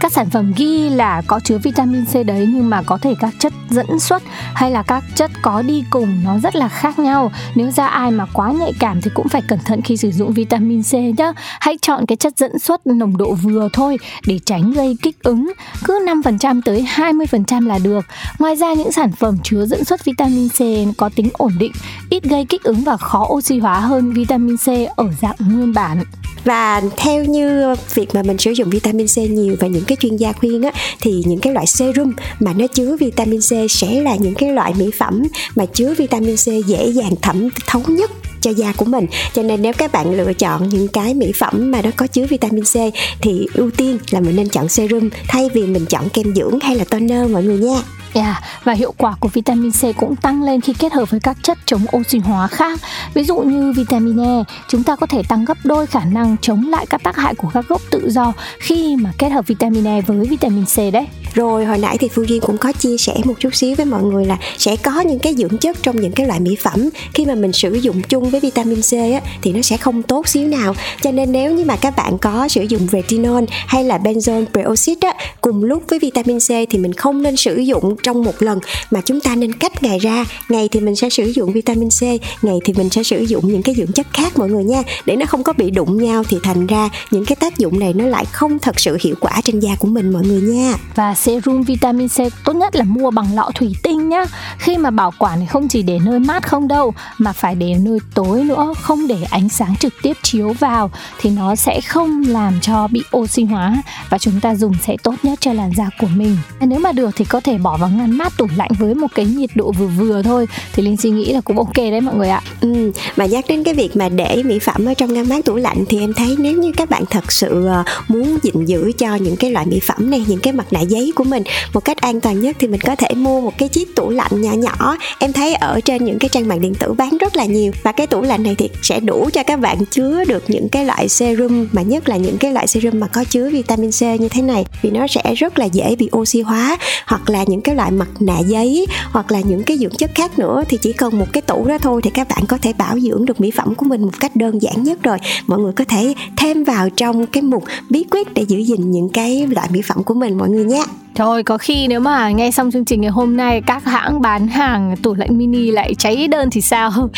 các 0.00 0.12
sản 0.12 0.30
phẩm 0.30 0.52
ghi 0.56 0.88
là 0.88 1.22
có 1.26 1.40
chứa 1.44 1.58
vitamin 1.58 2.04
C 2.04 2.26
đấy 2.26 2.48
nhưng 2.50 2.70
mà 2.70 2.82
có 2.82 2.98
thể 2.98 3.14
các 3.20 3.34
chất 3.38 3.52
dẫn 3.70 3.98
xuất 4.00 4.22
hay 4.54 4.70
là 4.70 4.82
các 4.82 5.04
chất 5.14 5.30
có 5.42 5.62
đi 5.62 5.84
cùng 5.90 6.24
nó 6.24 6.38
rất 6.38 6.56
là 6.56 6.68
khác 6.68 6.98
nhau. 6.98 7.32
Nếu 7.54 7.70
da 7.70 7.86
ai 7.86 8.10
mà 8.10 8.26
quá 8.32 8.52
nhạy 8.52 8.72
cảm 8.78 9.00
thì 9.00 9.10
cũng 9.14 9.28
phải 9.28 9.42
cẩn 9.48 9.58
thận 9.64 9.82
khi 9.82 9.96
sử 9.96 10.10
dụng 10.10 10.32
vitamin 10.32 10.82
C 10.82 10.94
nhá. 11.18 11.32
Hãy 11.60 11.78
chọn 11.82 12.06
cái 12.06 12.16
chất 12.16 12.38
dẫn 12.38 12.58
xuất 12.58 12.86
nồng 12.86 13.16
độ 13.16 13.34
vừa 13.34 13.68
thôi 13.72 13.96
để 14.26 14.38
tránh 14.46 14.72
gây 14.72 14.96
kích 15.02 15.22
ứng, 15.22 15.52
cứ 15.84 16.06
5% 16.22 16.60
tới 16.64 16.86
20% 16.94 17.66
là 17.66 17.78
được. 17.78 18.06
Ngoài 18.38 18.56
ra, 18.56 18.74
những 18.74 18.92
sản 18.92 19.12
phẩm 19.12 19.36
chứa 19.42 19.66
dẫn 19.66 19.84
xuất 19.84 20.04
vitamin 20.04 20.48
C 20.48 20.58
có 20.96 21.08
tính 21.08 21.28
ổn 21.32 21.52
định, 21.58 21.72
ít 22.10 22.24
gây 22.24 22.44
kích 22.44 22.62
ứng 22.62 22.84
và 22.84 22.96
khó 22.96 23.26
oxy 23.30 23.58
hóa 23.58 23.80
hơn 23.80 24.12
vitamin 24.12 24.56
C 24.56 24.68
ở 24.96 25.08
dạng 25.22 25.36
nguyên 25.38 25.72
bản. 25.72 26.04
Và 26.44 26.82
theo 26.96 27.24
như 27.24 27.74
việc 27.94 28.14
mà 28.14 28.22
mình 28.22 28.38
sử 28.38 28.52
dụng 28.52 28.70
vitamin 28.70 29.06
C 29.06 29.18
nhiều 29.18 29.56
và 29.60 29.66
những 29.66 29.84
cái 29.84 29.96
chuyên 30.00 30.16
gia 30.16 30.32
khuyên 30.32 30.62
á, 30.62 30.70
thì 31.00 31.22
những 31.26 31.38
cái 31.38 31.52
loại 31.52 31.66
serum 31.66 32.12
mà 32.40 32.52
nó 32.52 32.66
chứa 32.66 32.96
vitamin 32.96 33.40
C 33.40 33.70
sẽ 33.70 34.00
là 34.00 34.16
những 34.16 34.34
cái 34.34 34.52
loại 34.52 34.74
mỹ 34.78 34.90
phẩm 34.98 35.22
mà 35.56 35.66
chứa 35.66 35.94
vitamin 35.94 36.36
C 36.36 36.66
dễ 36.66 36.86
dàng 36.86 37.12
thẩm 37.22 37.48
thấu 37.66 37.82
nhất 37.88 38.10
cho 38.44 38.50
da 38.50 38.72
của 38.76 38.84
mình. 38.84 39.06
Cho 39.32 39.42
nên 39.42 39.62
nếu 39.62 39.72
các 39.78 39.92
bạn 39.92 40.14
lựa 40.16 40.32
chọn 40.32 40.68
những 40.68 40.88
cái 40.88 41.14
mỹ 41.14 41.32
phẩm 41.38 41.70
mà 41.70 41.82
nó 41.82 41.90
có 41.96 42.06
chứa 42.06 42.26
vitamin 42.26 42.64
C 42.64 42.76
thì 43.20 43.46
ưu 43.54 43.70
tiên 43.70 43.98
là 44.10 44.20
mình 44.20 44.36
nên 44.36 44.48
chọn 44.48 44.68
serum 44.68 45.08
thay 45.28 45.48
vì 45.54 45.62
mình 45.62 45.86
chọn 45.86 46.08
kem 46.08 46.34
dưỡng 46.34 46.60
hay 46.60 46.76
là 46.76 46.84
toner 46.84 47.30
mọi 47.30 47.42
người 47.42 47.58
nha. 47.58 47.82
Yeah, 48.14 48.42
và 48.64 48.72
hiệu 48.72 48.94
quả 48.98 49.14
của 49.20 49.28
vitamin 49.28 49.70
C 49.70 49.96
cũng 49.96 50.16
tăng 50.16 50.42
lên 50.42 50.60
khi 50.60 50.72
kết 50.78 50.92
hợp 50.92 51.10
với 51.10 51.20
các 51.20 51.36
chất 51.42 51.58
chống 51.66 51.84
oxy 51.96 52.18
hóa 52.18 52.48
khác. 52.48 52.80
Ví 53.14 53.24
dụ 53.24 53.36
như 53.36 53.72
vitamin 53.72 54.20
E, 54.20 54.44
chúng 54.68 54.82
ta 54.82 54.96
có 54.96 55.06
thể 55.06 55.22
tăng 55.28 55.44
gấp 55.44 55.58
đôi 55.64 55.86
khả 55.86 56.04
năng 56.04 56.36
chống 56.42 56.68
lại 56.68 56.86
các 56.90 57.02
tác 57.02 57.16
hại 57.16 57.34
của 57.34 57.48
các 57.54 57.68
gốc 57.68 57.80
tự 57.90 58.10
do 58.10 58.32
khi 58.58 58.96
mà 58.96 59.12
kết 59.18 59.28
hợp 59.28 59.46
vitamin 59.46 59.86
E 59.86 60.00
với 60.00 60.26
vitamin 60.26 60.64
C 60.64 60.92
đấy. 60.92 61.06
Rồi 61.34 61.64
hồi 61.64 61.78
nãy 61.78 61.98
thì 61.98 62.08
Phương 62.08 62.28
Duyên 62.28 62.40
cũng 62.40 62.58
có 62.58 62.72
chia 62.72 62.96
sẻ 62.98 63.14
một 63.24 63.34
chút 63.38 63.54
xíu 63.54 63.74
với 63.76 63.86
mọi 63.86 64.02
người 64.02 64.24
là 64.24 64.38
sẽ 64.58 64.76
có 64.76 65.00
những 65.00 65.18
cái 65.18 65.34
dưỡng 65.34 65.58
chất 65.58 65.76
trong 65.82 66.00
những 66.00 66.12
cái 66.12 66.26
loại 66.26 66.40
mỹ 66.40 66.56
phẩm 66.62 66.88
khi 67.14 67.26
mà 67.26 67.34
mình 67.34 67.52
sử 67.52 67.74
dụng 67.74 68.02
chung 68.02 68.30
với 68.30 68.40
vitamin 68.40 68.80
C 68.82 68.92
á, 68.92 69.20
thì 69.42 69.52
nó 69.52 69.62
sẽ 69.62 69.76
không 69.76 70.02
tốt 70.02 70.28
xíu 70.28 70.48
nào. 70.48 70.74
Cho 71.02 71.10
nên 71.10 71.32
nếu 71.32 71.54
như 71.54 71.64
mà 71.64 71.76
các 71.76 71.96
bạn 71.96 72.18
có 72.18 72.48
sử 72.48 72.62
dụng 72.62 72.88
retinol 72.92 73.44
hay 73.48 73.84
là 73.84 73.98
benzoyl 73.98 74.46
peroxide 74.54 75.08
á, 75.08 75.14
cùng 75.40 75.64
lúc 75.64 75.82
với 75.88 75.98
vitamin 75.98 76.38
C 76.38 76.48
thì 76.70 76.78
mình 76.78 76.92
không 76.92 77.22
nên 77.22 77.36
sử 77.36 77.56
dụng 77.56 77.96
trong 78.04 78.24
một 78.24 78.42
lần 78.42 78.58
mà 78.90 79.00
chúng 79.00 79.20
ta 79.20 79.34
nên 79.34 79.52
cách 79.52 79.82
ngày 79.82 79.98
ra. 79.98 80.24
Ngày 80.48 80.68
thì 80.72 80.80
mình 80.80 80.96
sẽ 80.96 81.10
sử 81.10 81.24
dụng 81.24 81.52
vitamin 81.52 81.88
C, 81.88 82.02
ngày 82.44 82.58
thì 82.64 82.72
mình 82.72 82.90
sẽ 82.90 83.02
sử 83.02 83.20
dụng 83.22 83.48
những 83.48 83.62
cái 83.62 83.74
dưỡng 83.74 83.92
chất 83.92 84.06
khác 84.12 84.38
mọi 84.38 84.48
người 84.48 84.64
nha. 84.64 84.82
Để 85.06 85.16
nó 85.16 85.26
không 85.26 85.44
có 85.44 85.52
bị 85.52 85.70
đụng 85.70 86.04
nhau 86.04 86.24
thì 86.28 86.36
thành 86.42 86.66
ra 86.66 86.88
những 87.10 87.24
cái 87.24 87.36
tác 87.36 87.58
dụng 87.58 87.78
này 87.78 87.92
nó 87.92 88.06
lại 88.06 88.24
không 88.24 88.58
thật 88.58 88.80
sự 88.80 88.98
hiệu 89.00 89.14
quả 89.20 89.40
trên 89.44 89.60
da 89.60 89.74
của 89.78 89.88
mình 89.88 90.12
mọi 90.12 90.22
người 90.22 90.40
nha. 90.40 90.74
Và 90.94 91.14
serum 91.14 91.62
vitamin 91.62 92.08
C 92.08 92.18
tốt 92.44 92.52
nhất 92.52 92.76
là 92.76 92.84
mua 92.84 93.10
bằng 93.10 93.34
lọ 93.34 93.50
thủy 93.54 93.74
tinh 93.82 94.08
nhá. 94.08 94.24
Khi 94.58 94.76
mà 94.76 94.90
bảo 94.90 95.10
quản 95.18 95.40
thì 95.40 95.46
không 95.46 95.68
chỉ 95.68 95.82
để 95.82 95.98
nơi 96.04 96.18
mát 96.18 96.48
không 96.48 96.68
đâu, 96.68 96.94
mà 97.18 97.32
phải 97.32 97.54
để 97.54 97.74
nơi 97.80 97.98
tối 98.14 98.44
nữa, 98.44 98.74
không 98.80 99.08
để 99.08 99.16
ánh 99.30 99.48
sáng 99.48 99.76
trực 99.76 99.92
tiếp 100.02 100.16
chiếu 100.22 100.52
vào. 100.52 100.90
Thì 101.20 101.30
nó 101.30 101.54
sẽ 101.54 101.80
không 101.80 102.22
làm 102.28 102.60
cho 102.62 102.88
bị 102.88 103.02
oxy 103.16 103.44
hóa 103.44 103.82
và 104.10 104.18
chúng 104.18 104.40
ta 104.40 104.54
dùng 104.54 104.74
sẽ 104.86 104.96
tốt 105.02 105.14
nhất 105.22 105.38
cho 105.40 105.52
làn 105.52 105.72
da 105.76 105.90
của 106.00 106.06
mình. 106.06 106.36
Nếu 106.60 106.78
mà 106.78 106.92
được 106.92 107.10
thì 107.16 107.24
có 107.24 107.40
thể 107.40 107.58
bỏ 107.58 107.76
vào 107.76 107.90
ngăn 107.98 108.18
mát 108.18 108.32
tủ 108.38 108.46
lạnh 108.56 108.70
với 108.78 108.94
một 108.94 109.08
cái 109.14 109.24
nhiệt 109.24 109.50
độ 109.54 109.72
vừa 109.72 109.86
vừa 109.86 110.22
thôi. 110.22 110.46
Thì 110.72 110.82
linh 110.82 110.96
suy 110.96 111.10
nghĩ 111.10 111.32
là 111.32 111.40
cũng 111.40 111.58
ok 111.58 111.76
đấy 111.76 112.00
mọi 112.00 112.14
người 112.14 112.28
ạ. 112.28 112.40
Ừ, 112.60 112.92
mà 113.16 113.26
nhắc 113.26 113.44
đến 113.48 113.64
cái 113.64 113.74
việc 113.74 113.96
mà 113.96 114.08
để 114.08 114.42
mỹ 114.42 114.58
phẩm 114.58 114.86
ở 114.86 114.94
trong 114.94 115.14
ngăn 115.14 115.28
mát 115.28 115.44
tủ 115.44 115.56
lạnh 115.56 115.84
thì 115.88 116.00
em 116.00 116.12
thấy 116.12 116.36
nếu 116.38 116.52
như 116.52 116.72
các 116.76 116.90
bạn 116.90 117.04
thật 117.10 117.32
sự 117.32 117.66
ờ, 117.66 117.84
muốn 118.08 118.38
gìn 118.42 118.64
giữ 118.64 118.92
cho 118.98 119.14
những 119.14 119.36
cái 119.36 119.50
loại 119.50 119.66
mỹ 119.66 119.80
phẩm 119.86 120.10
này 120.10 120.24
những 120.26 120.40
cái 120.40 120.52
mặt 120.52 120.72
nạ 120.72 120.80
giấy 120.80 121.12
của 121.14 121.24
mình 121.24 121.42
một 121.72 121.84
cách 121.84 122.00
an 122.00 122.20
toàn 122.20 122.40
nhất 122.40 122.56
thì 122.58 122.66
mình 122.66 122.80
có 122.80 122.96
thể 122.96 123.14
mua 123.14 123.40
một 123.40 123.58
cái 123.58 123.68
chiếc 123.68 123.96
tủ 123.96 124.10
lạnh 124.10 124.40
nhỏ 124.40 124.52
nhỏ. 124.52 124.96
Em 125.18 125.32
thấy 125.32 125.54
ở 125.54 125.80
trên 125.80 126.04
những 126.04 126.18
cái 126.18 126.28
trang 126.28 126.48
mạng 126.48 126.60
điện 126.60 126.74
tử 126.74 126.92
bán 126.92 127.18
rất 127.18 127.36
là 127.36 127.44
nhiều 127.44 127.72
và 127.82 127.92
cái 127.92 128.06
tủ 128.06 128.22
lạnh 128.22 128.42
này 128.42 128.54
thì 128.58 128.68
sẽ 128.82 129.00
đủ 129.00 129.30
cho 129.32 129.42
các 129.42 129.60
bạn 129.60 129.84
chứa 129.90 130.24
được 130.24 130.44
những 130.48 130.68
cái 130.68 130.84
loại 130.84 131.08
serum 131.08 131.68
mà 131.72 131.82
nhất 131.82 132.08
là 132.08 132.16
những 132.16 132.38
cái 132.38 132.52
loại 132.52 132.66
serum 132.66 133.00
mà 133.00 133.06
có 133.06 133.24
chứa 133.24 133.50
vitamin 133.50 133.90
C 133.90 134.02
như 134.02 134.28
thế 134.28 134.42
này 134.42 134.64
vì 134.82 134.90
nó 134.90 135.06
sẽ 135.06 135.34
rất 135.34 135.58
là 135.58 135.64
dễ 135.64 135.96
bị 135.96 136.08
oxy 136.16 136.40
hóa 136.40 136.76
hoặc 137.06 137.30
là 137.30 137.44
những 137.46 137.60
cái 137.60 137.74
loại 137.74 137.83
mặt 137.90 138.08
nạ 138.20 138.38
giấy 138.38 138.86
hoặc 139.10 139.32
là 139.32 139.40
những 139.40 139.62
cái 139.62 139.78
dưỡng 139.78 139.94
chất 139.94 140.10
khác 140.14 140.38
nữa 140.38 140.62
thì 140.68 140.78
chỉ 140.82 140.92
cần 140.92 141.18
một 141.18 141.26
cái 141.32 141.42
tủ 141.42 141.68
đó 141.68 141.78
thôi 141.78 142.00
thì 142.04 142.10
các 142.10 142.28
bạn 142.28 142.46
có 142.48 142.58
thể 142.62 142.72
bảo 142.72 143.00
dưỡng 143.00 143.24
được 143.24 143.40
mỹ 143.40 143.50
phẩm 143.50 143.74
của 143.74 143.86
mình 143.86 144.02
một 144.02 144.20
cách 144.20 144.36
đơn 144.36 144.62
giản 144.62 144.82
nhất 144.82 145.02
rồi 145.02 145.18
mọi 145.46 145.58
người 145.58 145.72
có 145.72 145.84
thể 145.84 146.14
thêm 146.36 146.64
vào 146.64 146.90
trong 146.90 147.26
cái 147.26 147.42
mục 147.42 147.64
bí 147.90 148.04
quyết 148.10 148.34
để 148.34 148.42
giữ 148.42 148.58
gìn 148.58 148.90
những 148.90 149.08
cái 149.08 149.46
loại 149.46 149.68
mỹ 149.70 149.82
phẩm 149.82 150.04
của 150.04 150.14
mình, 150.14 150.38
mọi 150.38 150.48
người 150.48 150.64
nhé 150.64 150.84
Thôi, 151.14 151.42
có 151.42 151.58
khi 151.58 151.88
nếu 151.88 152.00
mà 152.00 152.30
nghe 152.30 152.50
xong 152.50 152.70
chương 152.70 152.84
trình 152.84 153.00
ngày 153.00 153.10
hôm 153.10 153.36
nay 153.36 153.62
các 153.66 153.84
hãng 153.84 154.20
bán 154.20 154.48
hàng, 154.48 154.96
tủ 155.02 155.14
lạnh 155.14 155.38
mini 155.38 155.70
lại 155.70 155.94
cháy 155.94 156.28
đơn 156.28 156.50
thì 156.50 156.60
sao? 156.60 156.90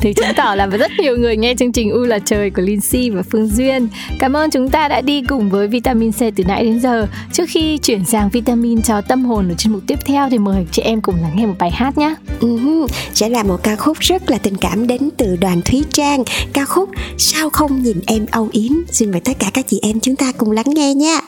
Thì 0.00 0.12
chứng 0.12 0.34
tỏ 0.36 0.54
là 0.54 0.66
rất 0.66 0.90
nhiều 0.98 1.16
người 1.16 1.36
nghe 1.36 1.54
chương 1.54 1.72
trình 1.72 1.90
U 1.90 2.00
là 2.00 2.18
trời 2.18 2.50
của 2.50 2.62
Linh 2.62 2.80
Si 2.80 3.10
và 3.10 3.22
Phương 3.30 3.48
Duyên. 3.48 3.88
Cảm 4.18 4.36
ơn 4.36 4.50
chúng 4.50 4.68
ta 4.68 4.88
đã 4.88 5.00
đi 5.00 5.22
cùng 5.22 5.50
với 5.50 5.68
vitamin 5.68 6.12
C 6.12 6.18
từ 6.18 6.44
nãy 6.48 6.64
đến 6.64 6.80
giờ. 6.80 7.06
Trước 7.32 7.44
khi 7.48 7.78
chuyển 7.78 8.04
sang 8.04 8.28
vitamin 8.28 8.82
cho 8.82 9.00
tâm 9.00 9.24
hồn 9.24 9.48
ở 9.48 9.54
chuyên 9.54 9.72
mục 9.72 9.82
tiếp 9.86 9.98
theo 10.04 10.30
thì 10.30 10.38
mời 10.38 10.66
chị 10.72 10.82
em 10.82 11.00
cùng 11.00 11.16
lắng 11.22 11.32
nghe 11.36 11.46
một 11.46 11.54
bài 11.58 11.70
hát 11.70 11.98
nhé. 11.98 12.14
Uh-huh. 12.40 12.86
Sẽ 13.14 13.28
là 13.28 13.42
một 13.42 13.62
ca 13.62 13.76
khúc 13.76 13.98
rất 14.00 14.30
là 14.30 14.38
tình 14.38 14.56
cảm 14.56 14.86
đến 14.86 15.08
từ 15.16 15.36
đoàn 15.36 15.60
Thúy 15.64 15.84
Trang. 15.92 16.24
Ca 16.52 16.64
khúc 16.64 16.88
Sao 17.18 17.50
không 17.50 17.82
nhìn 17.82 18.00
em 18.06 18.26
âu 18.30 18.48
yếm. 18.52 18.72
Xin 18.90 19.10
mời 19.10 19.20
tất 19.20 19.32
cả 19.38 19.50
các 19.54 19.66
chị 19.68 19.78
em 19.82 20.00
chúng 20.00 20.16
ta 20.16 20.32
cùng 20.38 20.50
lắng 20.50 20.66
nghe 20.74 20.94
nha. 20.94 21.20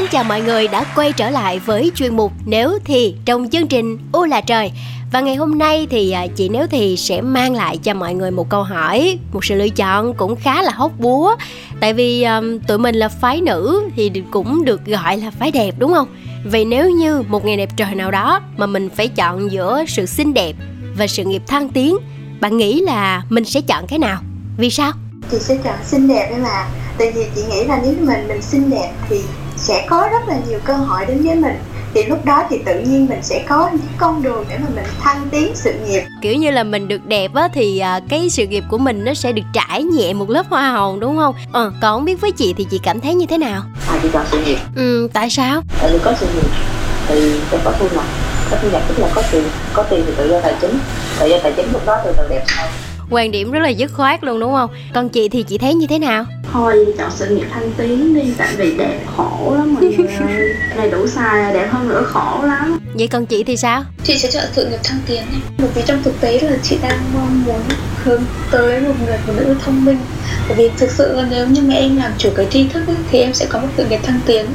Xin 0.00 0.08
chào 0.08 0.24
mọi 0.24 0.40
người 0.40 0.68
đã 0.68 0.84
quay 0.94 1.12
trở 1.12 1.30
lại 1.30 1.58
với 1.58 1.92
chuyên 1.94 2.16
mục 2.16 2.32
Nếu 2.46 2.78
Thì 2.84 3.14
trong 3.24 3.48
chương 3.50 3.66
trình 3.66 3.98
U 4.12 4.24
là 4.24 4.40
Trời 4.40 4.72
và 5.12 5.20
ngày 5.20 5.34
hôm 5.34 5.58
nay 5.58 5.86
thì 5.90 6.10
à, 6.10 6.26
chị 6.36 6.48
Nếu 6.48 6.66
Thì 6.66 6.96
sẽ 6.96 7.20
mang 7.20 7.54
lại 7.54 7.78
cho 7.78 7.94
mọi 7.94 8.14
người 8.14 8.30
một 8.30 8.48
câu 8.48 8.62
hỏi 8.62 9.18
Một 9.32 9.44
sự 9.44 9.54
lựa 9.54 9.68
chọn 9.68 10.14
cũng 10.14 10.36
khá 10.36 10.62
là 10.62 10.72
hóc 10.72 10.92
búa 10.98 11.36
Tại 11.80 11.94
vì 11.94 12.22
um, 12.22 12.58
tụi 12.58 12.78
mình 12.78 12.94
là 12.94 13.08
phái 13.08 13.40
nữ 13.40 13.88
thì 13.96 14.12
cũng 14.30 14.64
được 14.64 14.86
gọi 14.86 15.16
là 15.16 15.30
phái 15.30 15.50
đẹp 15.50 15.74
đúng 15.78 15.92
không? 15.92 16.08
Vậy 16.44 16.64
nếu 16.64 16.90
như 16.90 17.22
một 17.28 17.44
ngày 17.44 17.56
đẹp 17.56 17.70
trời 17.76 17.94
nào 17.94 18.10
đó 18.10 18.40
mà 18.56 18.66
mình 18.66 18.88
phải 18.90 19.08
chọn 19.08 19.52
giữa 19.52 19.84
sự 19.88 20.06
xinh 20.06 20.34
đẹp 20.34 20.52
và 20.96 21.06
sự 21.06 21.24
nghiệp 21.24 21.42
thăng 21.46 21.68
tiến 21.68 21.96
Bạn 22.40 22.56
nghĩ 22.56 22.80
là 22.80 23.22
mình 23.28 23.44
sẽ 23.44 23.60
chọn 23.60 23.86
cái 23.86 23.98
nào? 23.98 24.20
Vì 24.58 24.70
sao? 24.70 24.92
chị 25.30 25.38
sẽ 25.40 25.56
chọn 25.64 25.76
xinh 25.84 26.08
đẹp 26.08 26.30
đấy 26.30 26.40
mà 26.40 26.66
tại 26.98 27.12
vì 27.12 27.24
chị 27.34 27.42
nghĩ 27.50 27.64
là 27.64 27.80
nếu 27.82 27.94
mình 28.00 28.28
mình 28.28 28.42
xinh 28.42 28.70
đẹp 28.70 28.92
thì 29.08 29.20
sẽ 29.60 29.86
có 29.88 30.08
rất 30.12 30.28
là 30.28 30.36
nhiều 30.48 30.58
cơ 30.64 30.74
hội 30.74 31.06
đến 31.06 31.22
với 31.22 31.36
mình. 31.36 31.58
Thì 31.94 32.04
lúc 32.04 32.24
đó 32.24 32.44
thì 32.50 32.58
tự 32.66 32.80
nhiên 32.80 33.06
mình 33.06 33.22
sẽ 33.22 33.44
có 33.48 33.70
những 33.72 33.92
con 33.98 34.22
đường 34.22 34.44
để 34.48 34.58
mà 34.58 34.66
mình 34.74 34.84
thăng 35.00 35.28
tiến 35.30 35.52
sự 35.54 35.72
nghiệp. 35.86 36.02
Kiểu 36.22 36.34
như 36.34 36.50
là 36.50 36.64
mình 36.64 36.88
được 36.88 37.06
đẹp 37.06 37.34
á 37.34 37.48
thì 37.54 37.78
à, 37.78 38.00
cái 38.08 38.30
sự 38.30 38.46
nghiệp 38.46 38.64
của 38.68 38.78
mình 38.78 39.04
nó 39.04 39.14
sẽ 39.14 39.32
được 39.32 39.42
trải 39.52 39.82
nhẹ 39.82 40.12
một 40.12 40.30
lớp 40.30 40.46
hoa 40.50 40.70
hồng 40.70 41.00
đúng 41.00 41.16
không? 41.16 41.34
Ờ 41.52 41.72
còn 41.82 41.96
không 41.96 42.04
biết 42.04 42.20
với 42.20 42.32
chị 42.32 42.54
thì 42.56 42.66
chị 42.70 42.80
cảm 42.82 43.00
thấy 43.00 43.14
như 43.14 43.26
thế 43.26 43.38
nào? 43.38 43.62
À 43.88 43.98
chị 44.02 44.08
chọn 44.12 44.24
sự 44.30 44.38
nghiệp. 44.44 44.58
Ừ 44.76 45.08
tại 45.12 45.30
sao? 45.30 45.62
Tại 45.80 45.90
vì 45.92 45.98
có 46.04 46.14
sự 46.20 46.26
nghiệp 46.34 46.48
thì 47.08 47.40
sẽ 47.50 47.58
có 47.64 47.72
thu 47.78 47.88
nhập. 47.94 48.04
Có 48.50 48.56
thu 48.62 48.68
nhập 48.70 48.82
tức 48.88 48.98
là 48.98 49.08
có 49.14 49.22
tiền 49.32 49.44
có 49.72 49.82
tiền 49.82 50.04
thì 50.06 50.12
tự 50.16 50.30
do 50.30 50.40
tài 50.40 50.54
chính. 50.60 50.78
Tự 51.20 51.26
do 51.26 51.36
tài 51.42 51.52
chính 51.56 51.72
lúc 51.72 51.86
đó 51.86 51.96
từ 52.04 52.12
từ 52.16 52.28
đẹp 52.28 52.44
sau 52.46 52.66
quan 53.10 53.30
điểm 53.30 53.50
rất 53.50 53.60
là 53.60 53.68
dứt 53.68 53.92
khoát 53.92 54.24
luôn 54.24 54.40
đúng 54.40 54.52
không? 54.52 54.70
Còn 54.94 55.08
chị 55.08 55.28
thì 55.28 55.42
chị 55.42 55.58
thấy 55.58 55.74
như 55.74 55.86
thế 55.86 55.98
nào? 55.98 56.24
Thôi 56.52 56.86
chọn 56.98 57.10
sự 57.10 57.36
nghiệp 57.36 57.46
thăng 57.50 57.70
tiến 57.76 58.14
đi 58.14 58.32
tại 58.38 58.48
vì 58.56 58.76
đẹp 58.76 59.00
khổ 59.16 59.54
lắm 59.58 59.74
mọi 59.74 59.84
người 59.84 60.06
ơi. 60.20 60.54
Này 60.76 60.90
đủ 60.90 61.06
xài 61.06 61.54
đẹp 61.54 61.68
hơn 61.72 61.88
nữa 61.88 62.02
khổ 62.06 62.42
lắm. 62.44 62.78
Vậy 62.94 63.08
còn 63.08 63.26
chị 63.26 63.44
thì 63.44 63.56
sao? 63.56 63.84
Chị 64.04 64.18
sẽ 64.18 64.30
chọn 64.30 64.44
sự 64.52 64.66
nghiệp 64.70 64.80
thăng 64.84 64.98
tiến 65.06 65.22
này 65.32 65.40
bởi 65.58 65.68
vì 65.74 65.82
trong 65.86 66.02
thực 66.02 66.20
tế 66.20 66.40
là 66.40 66.56
chị 66.62 66.78
đang 66.82 66.98
mong 67.14 67.42
muốn 67.46 67.60
hướng 68.04 68.22
tới 68.50 68.80
một 68.80 68.94
người 69.06 69.18
phụ 69.26 69.32
nữ 69.32 69.54
thông 69.64 69.84
minh. 69.84 69.98
Bởi 70.48 70.56
vì 70.56 70.70
thực 70.78 70.90
sự 70.90 71.12
là 71.16 71.24
nếu 71.30 71.46
như 71.46 71.62
mà 71.62 71.74
em 71.74 71.96
làm 71.96 72.12
chủ 72.18 72.30
cái 72.36 72.46
tri 72.50 72.68
thức 72.68 72.86
ấy, 72.86 72.96
thì 73.10 73.20
em 73.20 73.34
sẽ 73.34 73.46
có 73.48 73.58
một 73.58 73.68
sự 73.76 73.84
nghiệp 73.84 74.00
thăng 74.02 74.20
tiến. 74.26 74.46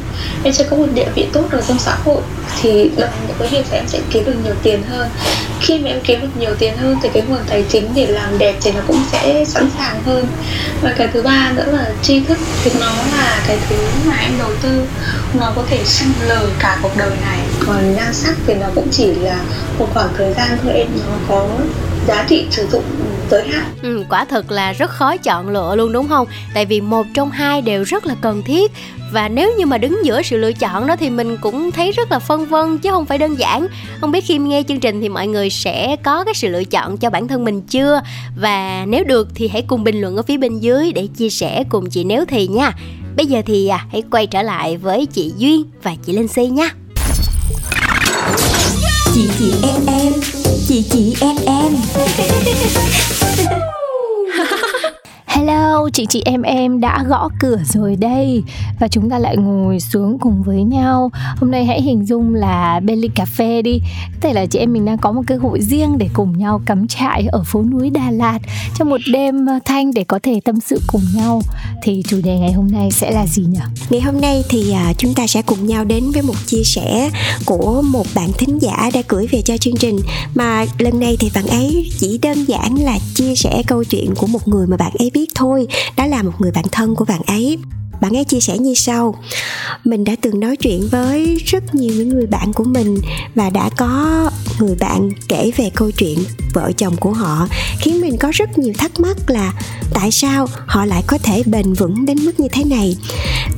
Em 0.43 0.53
sẽ 0.53 0.63
có 0.69 0.77
một 0.77 0.87
địa 0.93 1.07
vị 1.15 1.27
tốt 1.33 1.45
ở 1.51 1.61
trong 1.67 1.79
xã 1.79 1.95
hội 2.03 2.21
thì 2.61 2.91
đồng 2.97 3.09
nghĩa 3.27 3.33
với 3.37 3.47
việc 3.47 3.65
là 3.71 3.77
em 3.77 3.87
sẽ 3.87 3.99
kiếm 4.09 4.25
được 4.25 4.35
nhiều 4.43 4.53
tiền 4.63 4.83
hơn. 4.83 5.09
Khi 5.61 5.79
mà 5.79 5.89
em 5.89 5.99
kiếm 6.03 6.21
được 6.21 6.27
nhiều 6.39 6.55
tiền 6.59 6.77
hơn 6.77 6.97
thì 7.03 7.09
cái 7.13 7.23
nguồn 7.27 7.39
tài 7.49 7.65
chính 7.69 7.89
để 7.95 8.07
làm 8.07 8.37
đẹp 8.37 8.55
thì 8.61 8.71
nó 8.71 8.81
cũng 8.87 8.99
sẽ 9.11 9.45
sẵn 9.45 9.69
sàng 9.77 10.03
hơn. 10.05 10.27
Và 10.81 10.93
cái 10.97 11.07
thứ 11.13 11.21
ba 11.21 11.51
nữa 11.55 11.65
là 11.67 11.91
tri 12.01 12.19
thức 12.19 12.37
thì 12.63 12.71
nó 12.79 12.93
là 13.17 13.43
cái 13.47 13.57
thứ 13.69 13.75
mà 14.05 14.15
em 14.15 14.31
đầu 14.39 14.51
tư. 14.61 14.81
Nó 15.39 15.53
có 15.55 15.63
thể 15.69 15.79
sinh 15.85 16.09
lời 16.27 16.45
cả 16.59 16.77
cuộc 16.81 16.97
đời 16.97 17.11
này. 17.21 17.39
Còn 17.67 17.95
nhan 17.95 18.13
sắc 18.13 18.35
thì 18.47 18.53
nó 18.53 18.67
cũng 18.75 18.87
chỉ 18.91 19.05
là 19.05 19.37
một 19.79 19.87
khoảng 19.93 20.09
thời 20.17 20.33
gian 20.33 20.57
thôi 20.63 20.73
em 20.73 20.87
nó 21.07 21.15
có 21.27 21.47
giá 22.07 22.25
trị 22.29 22.45
sử 22.51 22.67
dụng 22.71 22.83
giới 23.29 23.47
hạn 23.47 23.65
ừ, 23.81 24.03
quả 24.09 24.25
thực 24.25 24.51
là 24.51 24.73
rất 24.73 24.91
khó 24.91 25.17
chọn 25.17 25.49
lựa 25.49 25.75
luôn 25.75 25.91
đúng 25.91 26.07
không? 26.07 26.27
Tại 26.53 26.65
vì 26.65 26.81
một 26.81 27.05
trong 27.13 27.31
hai 27.31 27.61
đều 27.61 27.83
rất 27.83 28.05
là 28.05 28.15
cần 28.21 28.43
thiết. 28.43 28.71
Và 29.11 29.29
nếu 29.29 29.53
như 29.57 29.65
mà 29.65 29.77
đứng 29.77 30.05
giữa 30.05 30.21
sự 30.21 30.37
lựa 30.37 30.51
chọn 30.53 30.87
đó 30.87 30.95
thì 30.95 31.09
mình 31.09 31.37
cũng 31.37 31.71
thấy 31.71 31.91
rất 31.91 32.11
là 32.11 32.19
phân 32.19 32.45
vân 32.45 32.77
chứ 32.77 32.89
không 32.91 33.05
phải 33.05 33.17
đơn 33.17 33.39
giản. 33.39 33.67
Không 34.01 34.11
biết 34.11 34.25
khi 34.25 34.37
nghe 34.37 34.63
chương 34.67 34.79
trình 34.79 35.01
thì 35.01 35.09
mọi 35.09 35.27
người 35.27 35.49
sẽ 35.49 35.95
có 36.03 36.23
cái 36.23 36.33
sự 36.33 36.47
lựa 36.47 36.63
chọn 36.63 36.97
cho 36.97 37.09
bản 37.09 37.27
thân 37.27 37.45
mình 37.45 37.61
chưa? 37.61 38.01
Và 38.37 38.85
nếu 38.87 39.03
được 39.03 39.27
thì 39.35 39.47
hãy 39.47 39.61
cùng 39.61 39.83
bình 39.83 40.01
luận 40.01 40.15
ở 40.15 40.23
phía 40.23 40.37
bên 40.37 40.59
dưới 40.59 40.91
để 40.91 41.07
chia 41.17 41.29
sẻ 41.29 41.63
cùng 41.69 41.89
chị 41.89 42.03
nếu 42.03 42.25
thì 42.25 42.47
nha. 42.47 42.71
Bây 43.17 43.25
giờ 43.25 43.41
thì 43.45 43.67
à, 43.67 43.85
hãy 43.91 44.03
quay 44.11 44.27
trở 44.27 44.41
lại 44.41 44.77
với 44.77 45.05
chị 45.05 45.33
duyên 45.37 45.63
và 45.83 45.95
chị 46.05 46.13
linh 46.13 46.27
si 46.27 46.47
nha. 46.47 46.69
Chị 49.13 49.29
chị 49.39 49.53
em 49.63 49.85
em 49.87 50.34
chị 50.67 50.83
chị 50.89 51.13
em 51.21 51.35
em. 51.45 51.75
Hello, 55.35 55.89
chị 55.93 56.05
chị 56.09 56.21
em 56.25 56.41
em 56.41 56.79
đã 56.79 57.03
gõ 57.07 57.29
cửa 57.39 57.57
rồi 57.65 57.95
đây. 57.95 58.43
Và 58.79 58.87
chúng 58.87 59.09
ta 59.09 59.19
lại 59.19 59.37
ngồi 59.37 59.79
xuống 59.79 60.17
cùng 60.19 60.43
với 60.43 60.63
nhau. 60.63 61.11
Hôm 61.37 61.51
nay 61.51 61.65
hãy 61.65 61.81
hình 61.81 62.05
dung 62.05 62.35
là 62.35 62.79
bên 62.79 62.99
ly 62.99 63.07
cà 63.15 63.25
phê 63.25 63.61
đi. 63.61 63.79
Có 64.13 64.17
thể 64.21 64.33
là 64.33 64.45
chị 64.45 64.59
em 64.59 64.73
mình 64.73 64.85
đang 64.85 64.97
có 64.97 65.11
một 65.11 65.21
cơ 65.27 65.37
hội 65.37 65.61
riêng 65.61 65.97
để 65.97 66.09
cùng 66.13 66.37
nhau 66.37 66.61
cắm 66.65 66.87
trại 66.87 67.27
ở 67.31 67.43
phố 67.45 67.63
núi 67.63 67.89
Đà 67.89 68.11
Lạt 68.11 68.39
Trong 68.77 68.89
một 68.89 69.01
đêm 69.11 69.45
thanh 69.65 69.93
để 69.93 70.03
có 70.03 70.19
thể 70.23 70.39
tâm 70.45 70.59
sự 70.59 70.81
cùng 70.87 71.01
nhau. 71.15 71.41
Thì 71.83 72.03
chủ 72.07 72.17
đề 72.23 72.37
ngày 72.37 72.51
hôm 72.51 72.71
nay 72.71 72.91
sẽ 72.91 73.11
là 73.11 73.27
gì 73.27 73.43
nhỉ? 73.43 73.59
Ngày 73.89 74.01
hôm 74.01 74.21
nay 74.21 74.43
thì 74.49 74.71
à, 74.71 74.93
chúng 74.97 75.13
ta 75.13 75.27
sẽ 75.27 75.41
cùng 75.41 75.67
nhau 75.67 75.85
đến 75.85 76.11
với 76.11 76.21
một 76.21 76.35
chia 76.45 76.63
sẻ 76.63 77.11
của 77.45 77.81
một 77.81 78.05
bạn 78.15 78.29
thính 78.37 78.59
giả 78.61 78.89
đã 78.93 79.01
gửi 79.07 79.27
về 79.27 79.41
cho 79.41 79.57
chương 79.57 79.77
trình. 79.77 79.97
Mà 80.35 80.65
lần 80.79 80.99
này 80.99 81.17
thì 81.19 81.31
bạn 81.35 81.47
ấy 81.47 81.91
chỉ 81.99 82.19
đơn 82.21 82.45
giản 82.47 82.75
là 82.75 82.99
chia 83.13 83.35
sẻ 83.35 83.61
câu 83.67 83.83
chuyện 83.83 84.13
của 84.15 84.27
một 84.27 84.47
người 84.47 84.67
mà 84.67 84.77
bạn 84.77 84.91
ấy 84.99 85.11
biết 85.13 85.24
thôi, 85.35 85.67
Đó 85.97 86.05
là 86.05 86.23
một 86.23 86.31
người 86.39 86.51
bạn 86.51 86.65
thân 86.71 86.95
của 86.95 87.05
bạn 87.05 87.21
ấy. 87.27 87.57
Bạn 88.01 88.17
ấy 88.17 88.23
chia 88.23 88.39
sẻ 88.39 88.57
như 88.57 88.73
sau, 88.73 89.15
mình 89.83 90.03
đã 90.03 90.15
từng 90.21 90.39
nói 90.39 90.55
chuyện 90.55 90.87
với 90.91 91.35
rất 91.45 91.75
nhiều 91.75 91.95
những 91.95 92.09
người 92.09 92.27
bạn 92.27 92.53
của 92.53 92.63
mình 92.63 92.97
và 93.35 93.49
đã 93.49 93.69
có 93.77 94.29
người 94.59 94.75
bạn 94.75 95.09
kể 95.27 95.51
về 95.57 95.69
câu 95.75 95.91
chuyện 95.91 96.19
vợ 96.53 96.71
chồng 96.77 96.95
của 96.95 97.11
họ, 97.11 97.47
khiến 97.79 98.01
mình 98.01 98.17
có 98.17 98.31
rất 98.33 98.57
nhiều 98.57 98.73
thắc 98.77 98.99
mắc 98.99 99.29
là 99.29 99.53
tại 99.93 100.11
sao 100.11 100.47
họ 100.65 100.85
lại 100.85 101.03
có 101.07 101.17
thể 101.17 101.43
bền 101.45 101.73
vững 101.73 102.05
đến 102.05 102.25
mức 102.25 102.39
như 102.39 102.47
thế 102.51 102.63
này. 102.63 102.97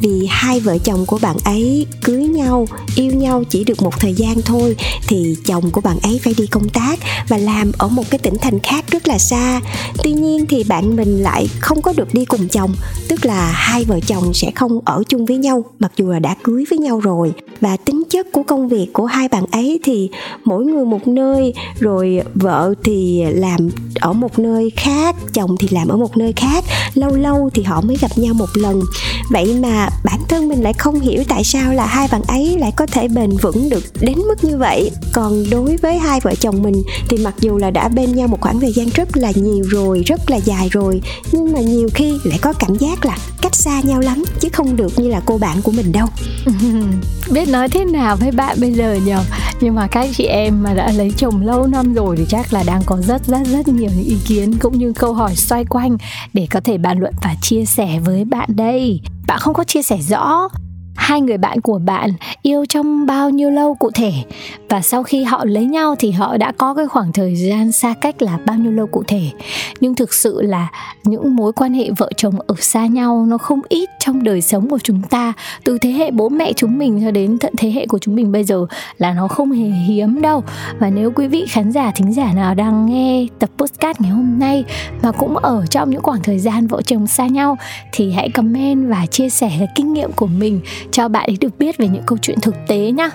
Vì 0.02 0.28
hai 0.30 0.60
vợ 0.60 0.78
chồng 0.78 1.06
của 1.06 1.20
bạn 1.22 1.38
ấy 1.44 1.86
cưới 2.04 2.24
nhau, 2.24 2.68
yêu 2.96 3.14
nhau 3.14 3.44
chỉ 3.50 3.64
được 3.64 3.82
một 3.82 4.00
thời 4.00 4.14
gian 4.14 4.42
thôi, 4.42 4.76
thì 5.08 5.36
chồng 5.46 5.72
của 5.72 5.82
bạn 5.82 6.00
ấy 6.00 6.20
phải 6.24 6.34
đi 6.38 6.48
công 6.48 6.70
tác 6.70 7.00
và 7.28 7.38
làm 7.38 7.72
ở 7.78 7.88
một 7.88 8.04
cái 8.10 8.20
tỉnh 8.20 8.38
thành 8.42 8.60
khác 8.60 8.86
rất 8.92 9.08
là 9.08 9.18
xa. 9.18 9.62
Tuy 10.04 10.12
nhiên 10.12 10.46
thì 10.46 10.64
bạn 10.64 10.96
mình 10.96 11.24
lại 11.24 11.48
không 11.60 11.82
có 11.82 11.94
được 11.94 12.14
đi 12.14 12.26
cùng 12.26 12.48
chồng 12.48 12.76
tức 13.08 13.26
là 13.26 13.52
hai 13.52 13.84
vợ 13.86 14.00
chồng 14.08 14.34
sẽ 14.34 14.52
không 14.56 14.80
ở 14.86 15.04
chung 15.10 15.26
với 15.26 15.38
nhau, 15.38 15.64
mặc 15.80 15.92
dù 15.98 16.12
là 16.12 16.20
đã 16.20 16.36
cưới 16.44 16.64
với 16.70 16.80
nhau 16.80 17.00
rồi. 17.00 17.34
Và 17.62 17.78
tính 17.78 18.04
chất 18.10 18.28
của 18.32 18.44
công 18.44 18.70
việc 18.70 18.88
của 18.94 19.06
hai 19.06 19.28
bạn 19.28 19.46
ấy 19.52 19.80
thì 19.84 20.10
mỗi 20.44 20.66
người 20.66 20.86
một 20.86 21.08
nơi, 21.08 21.54
rồi 21.80 22.22
vợ 22.34 22.74
thì 22.84 23.24
làm 23.34 23.70
ở 24.00 24.14
một 24.14 24.40
nơi 24.40 24.70
khác, 24.76 25.16
chồng 25.34 25.56
thì 25.60 25.68
làm 25.72 25.88
ở 25.88 25.98
một 25.98 26.18
nơi 26.18 26.34
khác. 26.36 26.64
Lâu 26.94 27.16
lâu 27.16 27.50
thì 27.54 27.64
họ 27.64 27.82
mới 27.82 27.98
gặp 28.02 28.12
nhau 28.16 28.34
một 28.34 28.50
lần. 28.54 28.82
Vậy 29.32 29.56
mà 29.62 29.90
bản 30.04 30.20
thân 30.30 30.50
mình 30.50 30.64
lại 30.64 30.74
không 30.74 31.00
hiểu 31.00 31.24
tại 31.28 31.44
sao 31.44 31.74
là 31.74 31.86
hai 31.86 32.08
bạn 32.12 32.22
ấy 32.28 32.58
lại 32.60 32.72
có 32.78 32.86
thể 32.86 33.08
bền 33.08 33.38
vững 33.42 33.70
được 33.70 33.84
đến 34.02 34.18
mức 34.18 34.44
như 34.44 34.58
vậy. 34.58 34.92
Còn 35.14 35.50
đối 35.52 35.78
với 35.78 35.98
hai 35.98 36.20
vợ 36.20 36.36
chồng 36.36 36.64
mình 36.64 36.84
thì 37.10 37.18
mặc 37.18 37.36
dù 37.40 37.58
là 37.58 37.72
đã 37.72 37.88
bên 37.88 38.16
nhau 38.16 38.28
một 38.28 38.42
khoảng 38.42 38.60
thời 38.60 38.74
gian 38.74 38.90
rất 38.90 39.18
là 39.18 39.32
nhiều 39.36 39.66
rồi, 39.70 40.04
rất 40.06 40.30
là 40.30 40.38
dài 40.38 40.70
rồi, 40.72 41.02
nhưng 41.32 41.54
mà 41.54 41.62
nhiều 41.62 41.90
khi 41.94 42.14
lại 42.24 42.40
có 42.42 42.54
cảm 42.54 42.76
giác 42.76 42.97
là 43.06 43.18
cách 43.42 43.56
xa 43.56 43.82
nhau 43.82 44.00
lắm, 44.00 44.24
chứ 44.40 44.50
không 44.54 44.76
được 44.76 45.00
như 45.00 45.10
là 45.10 45.22
cô 45.26 45.38
bạn 45.38 45.62
của 45.62 45.72
mình 45.72 45.92
đâu. 45.92 46.08
Biết 47.32 47.50
nói 47.50 47.70
thế 47.70 47.86
nào 47.86 48.16
với 48.16 48.32
bạn 48.32 48.58
bây 48.62 48.74
giờ 48.74 49.00
nhờ 49.06 49.24
nhưng 49.62 49.76
mà 49.76 49.88
các 49.88 50.10
chị 50.14 50.26
em 50.26 50.64
mà 50.64 50.74
đã 50.74 50.92
lấy 50.92 51.12
chồng 51.18 51.42
lâu 51.42 51.68
năm 51.68 51.94
rồi 51.94 52.18
thì 52.18 52.26
chắc 52.30 52.54
là 52.54 52.64
đang 52.68 52.82
có 52.86 52.98
rất 53.02 53.26
rất 53.26 53.42
rất 53.46 53.68
nhiều 53.68 53.90
những 53.96 54.06
ý 54.06 54.18
kiến 54.28 54.54
cũng 54.60 54.78
như 54.78 54.94
câu 54.94 55.14
hỏi 55.14 55.36
xoay 55.36 55.66
quanh 55.66 55.98
để 56.34 56.48
có 56.52 56.60
thể 56.60 56.78
bàn 56.78 57.00
luận 57.00 57.14
và 57.22 57.36
chia 57.42 57.66
sẻ 57.66 58.00
với 58.06 58.26
bạn 58.26 58.50
đây. 58.56 59.02
Bạn 59.28 59.40
không 59.40 59.54
có 59.54 59.64
chia 59.64 59.82
sẻ 59.82 59.98
rõ 60.10 60.50
hai 60.96 61.22
người 61.22 61.38
bạn 61.38 61.62
của 61.62 61.80
bạn 61.80 62.12
yêu 62.42 62.66
trong 62.70 63.06
bao 63.06 63.30
nhiêu 63.30 63.50
lâu 63.50 63.76
cụ 63.76 63.92
thể? 63.92 64.12
Và 64.70 64.82
sau 64.82 65.04
khi 65.04 65.24
họ 65.24 65.46
lấy 65.46 65.66
nhau 65.66 65.96
thì 66.00 66.12
họ 66.12 66.38
đã 66.38 66.52
có 66.52 66.74
cái 66.74 66.88
khoảng 66.88 67.14
thời 67.14 67.36
gian 67.36 67.72
xa 67.72 67.94
cách 68.02 68.22
là 68.22 68.38
bao 68.46 68.58
nhiêu 68.58 68.72
lâu 68.72 68.88
cụ 68.88 69.04
thể. 69.08 69.22
Nhưng 69.80 69.96
thực 69.96 70.14
sự 70.14 70.42
là 70.42 70.68
những 71.04 71.36
mối 71.36 71.54
quan 71.54 71.74
hệ 71.74 71.90
vợ 71.98 72.12
chồng 72.18 72.36
ở 72.48 72.56
xa 72.60 72.86
nhau 72.86 73.26
nó 73.30 73.38
không 73.38 73.62
ít 73.70 73.90
trong 74.00 74.24
đời 74.24 74.42
sống 74.42 74.70
của 74.70 74.80
chúng 74.84 75.02
ta. 75.02 75.34
Từ 75.64 75.78
thế 75.78 75.90
hệ 75.90 76.12
bố 76.12 76.30
mẹ 76.30 76.54
chúng 76.54 76.78
mình 76.78 77.02
cho 77.06 77.12
đến 77.12 77.38
tận 77.40 77.54
thế 77.58 77.72
hệ 77.72 77.86
của 77.88 78.00
chúng 78.00 78.16
mình 78.16 78.32
bây 78.32 78.44
giờ 78.44 78.66
là 78.98 79.14
nó 79.14 79.28
không 79.28 79.52
hề 79.52 79.70
hiếm 79.70 80.22
đâu. 80.22 80.44
Và 80.80 80.90
nếu 80.90 81.12
quý 81.12 81.28
vị 81.28 81.46
khán 81.50 81.72
giả, 81.72 81.92
thính 81.96 82.14
giả 82.14 82.34
nào 82.34 82.56
đang 82.56 82.86
nghe 82.86 83.28
tập 83.40 83.50
podcast 83.58 84.02
ngày 84.02 84.12
hôm 84.12 84.40
nay 84.40 84.64
mà 85.02 85.12
cũng 85.12 85.38
ở 85.38 85.66
trong 85.70 85.90
những 85.90 86.02
khoảng 86.02 86.24
thời 86.24 86.40
gian 86.40 86.68
vợ 86.68 86.82
chồng 86.82 87.08
xa 87.08 87.28
nhau 87.28 87.58
thì 87.92 88.12
hãy 88.12 88.30
comment 88.30 88.90
và 88.90 89.06
chia 89.06 89.30
sẻ 89.30 89.52
cái 89.60 89.68
kinh 89.76 89.94
nghiệm 89.94 90.12
của 90.12 90.28
mình 90.28 90.62
cho 90.92 91.08
bạn 91.08 91.30
ấy 91.30 91.38
được 91.42 91.60
biết 91.60 91.78
về 91.78 91.88
những 91.88 92.04
câu 92.06 92.18
chuyện 92.22 92.40
thực 92.42 92.56
tế 92.68 92.92
nhá. 92.92 93.10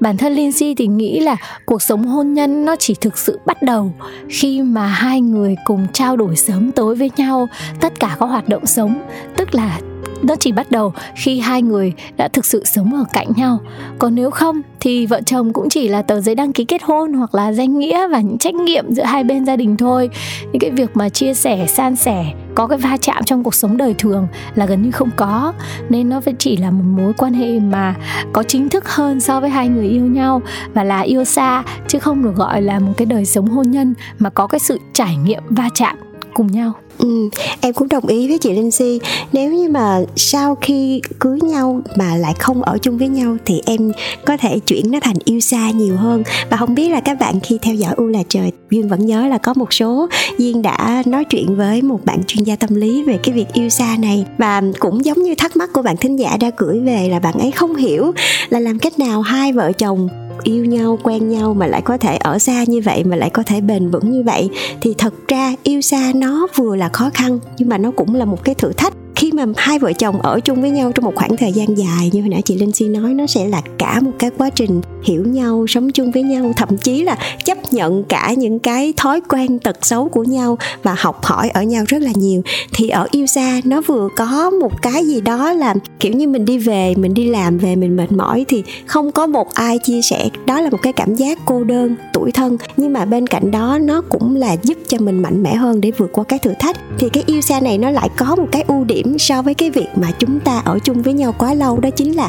Bản 0.00 0.16
thân 0.16 0.32
Lindsay 0.32 0.74
thì 0.74 0.86
nghĩ 0.96 1.20
là 1.20 1.36
cuộc 1.64 1.82
sống 1.82 2.04
hôn 2.04 2.34
nhân 2.34 2.64
nó 2.64 2.76
chỉ 2.76 2.94
thực 3.00 3.18
sự 3.18 3.40
bắt 3.46 3.62
đầu. 3.62 3.92
Khi 4.28 4.62
mà 4.62 4.86
hai 4.86 5.20
người 5.20 5.56
cùng 5.64 5.86
trao 5.92 6.16
đổi 6.16 6.36
sớm 6.36 6.72
tối 6.72 6.94
với 6.94 7.10
nhau, 7.16 7.48
tất 7.80 8.00
cả 8.00 8.16
các 8.20 8.26
hoạt 8.26 8.48
động 8.48 8.66
sống, 8.66 9.02
tức 9.36 9.54
là 9.54 9.80
nó 10.22 10.36
chỉ 10.36 10.52
bắt 10.52 10.70
đầu 10.70 10.92
khi 11.16 11.40
hai 11.40 11.62
người 11.62 11.92
đã 12.16 12.28
thực 12.28 12.44
sự 12.44 12.64
sống 12.64 12.94
ở 12.94 13.04
cạnh 13.12 13.28
nhau. 13.36 13.58
Còn 13.98 14.14
nếu 14.14 14.30
không, 14.30 14.62
thì 14.80 15.06
vợ 15.06 15.20
chồng 15.26 15.52
cũng 15.52 15.68
chỉ 15.68 15.88
là 15.88 16.02
tờ 16.02 16.20
giấy 16.20 16.34
đăng 16.34 16.52
ký 16.52 16.64
kết 16.64 16.82
hôn 16.82 17.12
hoặc 17.12 17.34
là 17.34 17.52
danh 17.52 17.78
nghĩa 17.78 18.08
và 18.08 18.20
những 18.20 18.38
trách 18.38 18.54
nhiệm 18.54 18.92
giữa 18.92 19.04
hai 19.04 19.24
bên 19.24 19.46
gia 19.46 19.56
đình 19.56 19.76
thôi. 19.76 20.10
Những 20.42 20.60
cái 20.60 20.70
việc 20.70 20.96
mà 20.96 21.08
chia 21.08 21.34
sẻ, 21.34 21.66
san 21.66 21.96
sẻ, 21.96 22.24
có 22.54 22.66
cái 22.66 22.78
va 22.78 22.96
chạm 22.96 23.24
trong 23.24 23.44
cuộc 23.44 23.54
sống 23.54 23.76
đời 23.76 23.94
thường 23.98 24.28
là 24.54 24.66
gần 24.66 24.82
như 24.82 24.90
không 24.90 25.10
có. 25.16 25.52
Nên 25.88 26.08
nó 26.08 26.20
phải 26.20 26.34
chỉ 26.38 26.56
là 26.56 26.70
một 26.70 26.84
mối 27.02 27.12
quan 27.12 27.34
hệ 27.34 27.60
mà 27.60 27.94
có 28.32 28.42
chính 28.42 28.68
thức 28.68 28.88
hơn 28.88 29.20
so 29.20 29.40
với 29.40 29.50
hai 29.50 29.68
người 29.68 29.88
yêu 29.88 30.06
nhau 30.06 30.42
và 30.74 30.84
là 30.84 31.00
yêu 31.00 31.24
xa, 31.24 31.62
chứ 31.88 31.98
không 31.98 32.24
được 32.24 32.36
gọi 32.36 32.62
là 32.62 32.78
một 32.78 32.92
cái 32.96 33.06
đời 33.06 33.24
sống 33.24 33.48
hôn 33.48 33.70
nhân 33.70 33.94
mà 34.18 34.30
có 34.30 34.46
cái 34.46 34.58
sự 34.58 34.78
trải 34.92 35.16
nghiệm 35.16 35.42
va 35.48 35.68
chạm 35.74 35.96
cùng 36.34 36.46
nhau. 36.46 36.72
Ừ, 37.02 37.28
em 37.60 37.72
cũng 37.72 37.88
đồng 37.88 38.06
ý 38.06 38.28
với 38.28 38.38
chị 38.38 38.52
Linh 38.52 38.70
Si 38.70 39.00
Nếu 39.32 39.52
như 39.52 39.68
mà 39.68 40.00
sau 40.16 40.54
khi 40.54 41.00
cưới 41.18 41.38
nhau 41.40 41.80
mà 41.96 42.16
lại 42.16 42.34
không 42.38 42.62
ở 42.62 42.78
chung 42.78 42.98
với 42.98 43.08
nhau 43.08 43.36
Thì 43.44 43.62
em 43.66 43.92
có 44.26 44.36
thể 44.36 44.58
chuyển 44.58 44.90
nó 44.90 45.00
thành 45.00 45.16
yêu 45.24 45.40
xa 45.40 45.70
nhiều 45.70 45.96
hơn. 45.96 46.22
Và 46.50 46.56
không 46.56 46.74
biết 46.74 46.88
là 46.88 47.00
các 47.00 47.18
bạn 47.20 47.40
khi 47.40 47.58
theo 47.62 47.74
dõi 47.74 47.94
U 47.96 48.06
là 48.06 48.22
trời 48.28 48.52
Duyên 48.70 48.88
vẫn 48.88 49.06
nhớ 49.06 49.26
là 49.26 49.38
có 49.38 49.54
một 49.54 49.72
số 49.72 50.08
Duyên 50.38 50.62
đã 50.62 51.02
nói 51.06 51.24
chuyện 51.24 51.56
với 51.56 51.82
một 51.82 52.00
bạn 52.04 52.24
chuyên 52.26 52.44
gia 52.44 52.56
tâm 52.56 52.74
lý 52.74 53.02
về 53.02 53.18
cái 53.22 53.34
việc 53.34 53.46
yêu 53.52 53.68
xa 53.68 53.96
này. 53.98 54.24
Và 54.38 54.62
cũng 54.78 55.04
giống 55.04 55.22
như 55.22 55.34
thắc 55.34 55.56
mắc 55.56 55.70
của 55.72 55.82
bạn 55.82 55.96
thính 55.96 56.18
giả 56.18 56.36
đã 56.40 56.50
gửi 56.56 56.80
về 56.80 57.08
là 57.10 57.18
bạn 57.18 57.34
ấy 57.34 57.50
không 57.50 57.76
hiểu 57.76 58.12
Là 58.48 58.60
làm 58.60 58.78
cách 58.78 58.98
nào 58.98 59.22
hai 59.22 59.52
vợ 59.52 59.72
chồng 59.72 60.08
yêu 60.42 60.64
nhau, 60.64 60.98
quen 61.02 61.28
nhau 61.28 61.54
mà 61.54 61.66
lại 61.66 61.82
có 61.82 61.96
thể 61.96 62.16
ở 62.16 62.38
xa 62.38 62.64
như 62.66 62.80
vậy, 62.84 63.04
mà 63.04 63.16
lại 63.16 63.30
có 63.30 63.42
thể 63.42 63.60
bền 63.60 63.90
vững 63.90 64.10
như 64.10 64.22
vậy, 64.22 64.50
thì 64.80 64.94
thật 64.98 65.14
ra 65.28 65.54
yêu 65.62 65.80
xa 65.80 66.12
nó 66.14 66.46
vừa 66.56 66.76
là 66.76 66.88
khó 66.88 67.10
khăn, 67.14 67.38
nhưng 67.58 67.68
mà 67.68 67.78
nó 67.78 67.90
cũng 67.90 68.14
là 68.14 68.24
một 68.24 68.44
cái 68.44 68.54
thử 68.54 68.72
thách 68.72 68.94
khi 69.32 69.38
mà 69.38 69.52
hai 69.56 69.78
vợ 69.78 69.92
chồng 69.92 70.20
ở 70.22 70.40
chung 70.40 70.60
với 70.60 70.70
nhau 70.70 70.92
trong 70.94 71.04
một 71.04 71.12
khoảng 71.14 71.36
thời 71.36 71.52
gian 71.52 71.78
dài, 71.78 72.10
như 72.12 72.20
hồi 72.20 72.28
nãy 72.28 72.42
chị 72.44 72.54
Linh 72.54 72.72
Si 72.72 72.88
nói, 72.88 73.14
nó 73.14 73.26
sẽ 73.26 73.48
là 73.48 73.62
cả 73.78 74.00
một 74.00 74.10
cái 74.18 74.30
quá 74.38 74.50
trình 74.50 74.80
hiểu 75.02 75.24
nhau, 75.26 75.66
sống 75.68 75.92
chung 75.92 76.10
với 76.10 76.22
nhau, 76.22 76.52
thậm 76.56 76.78
chí 76.78 77.02
là 77.02 77.16
chấp 77.44 77.58
nhận 77.72 78.04
cả 78.04 78.34
những 78.36 78.58
cái 78.58 78.92
thói 78.96 79.20
quen 79.28 79.58
tật 79.58 79.86
xấu 79.86 80.08
của 80.08 80.24
nhau 80.24 80.58
và 80.82 80.94
học 80.98 81.24
hỏi 81.24 81.50
ở 81.50 81.62
nhau 81.62 81.84
rất 81.88 82.02
là 82.02 82.10
nhiều. 82.14 82.42
Thì 82.74 82.88
ở 82.88 83.06
yêu 83.10 83.26
xa 83.26 83.60
nó 83.64 83.80
vừa 83.86 84.08
có 84.16 84.50
một 84.50 84.82
cái 84.82 85.06
gì 85.06 85.20
đó 85.20 85.52
là 85.52 85.74
kiểu 86.00 86.12
như 86.12 86.28
mình 86.28 86.44
đi 86.44 86.58
về, 86.58 86.94
mình 86.96 87.14
đi 87.14 87.28
làm 87.28 87.58
về, 87.58 87.76
mình 87.76 87.96
mệt 87.96 88.12
mỏi 88.12 88.44
thì 88.48 88.62
không 88.86 89.12
có 89.12 89.26
một 89.26 89.54
ai 89.54 89.78
chia 89.78 90.00
sẻ. 90.10 90.28
Đó 90.46 90.60
là 90.60 90.70
một 90.70 90.78
cái 90.82 90.92
cảm 90.92 91.14
giác 91.14 91.38
cô 91.44 91.64
đơn 91.64 91.96
tuổi 92.12 92.32
thân. 92.32 92.56
Nhưng 92.76 92.92
mà 92.92 93.04
bên 93.04 93.26
cạnh 93.26 93.50
đó, 93.50 93.78
nó 93.82 94.02
cũng 94.08 94.36
là 94.36 94.56
giúp 94.62 94.78
cho 94.88 94.98
mình 95.00 95.22
mạnh 95.22 95.42
mẽ 95.42 95.54
hơn 95.54 95.80
để 95.80 95.90
vượt 95.90 96.12
qua 96.12 96.24
cái 96.24 96.38
thử 96.38 96.52
thách. 96.58 96.76
Thì 96.98 97.08
cái 97.08 97.22
yêu 97.26 97.40
xa 97.40 97.60
này 97.60 97.78
nó 97.78 97.90
lại 97.90 98.08
có 98.16 98.36
một 98.36 98.46
cái 98.52 98.64
ưu 98.68 98.84
điểm 98.84 99.18
so 99.22 99.42
với 99.42 99.54
cái 99.54 99.70
việc 99.70 99.88
mà 99.96 100.10
chúng 100.18 100.40
ta 100.40 100.62
ở 100.64 100.78
chung 100.78 101.02
với 101.02 101.14
nhau 101.14 101.34
quá 101.38 101.54
lâu, 101.54 101.80
đó 101.80 101.90
chính 101.90 102.16
là 102.16 102.28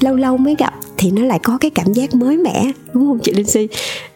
lâu 0.00 0.16
lâu 0.16 0.36
mới 0.36 0.54
gặp 0.58 0.74
thì 0.98 1.10
nó 1.10 1.22
lại 1.22 1.38
có 1.38 1.58
cái 1.58 1.70
cảm 1.70 1.92
giác 1.92 2.14
mới 2.14 2.36
mẻ, 2.36 2.72
đúng 2.92 3.06
không 3.06 3.18
chị 3.18 3.32
Linh 3.32 3.46
Si 3.46 3.68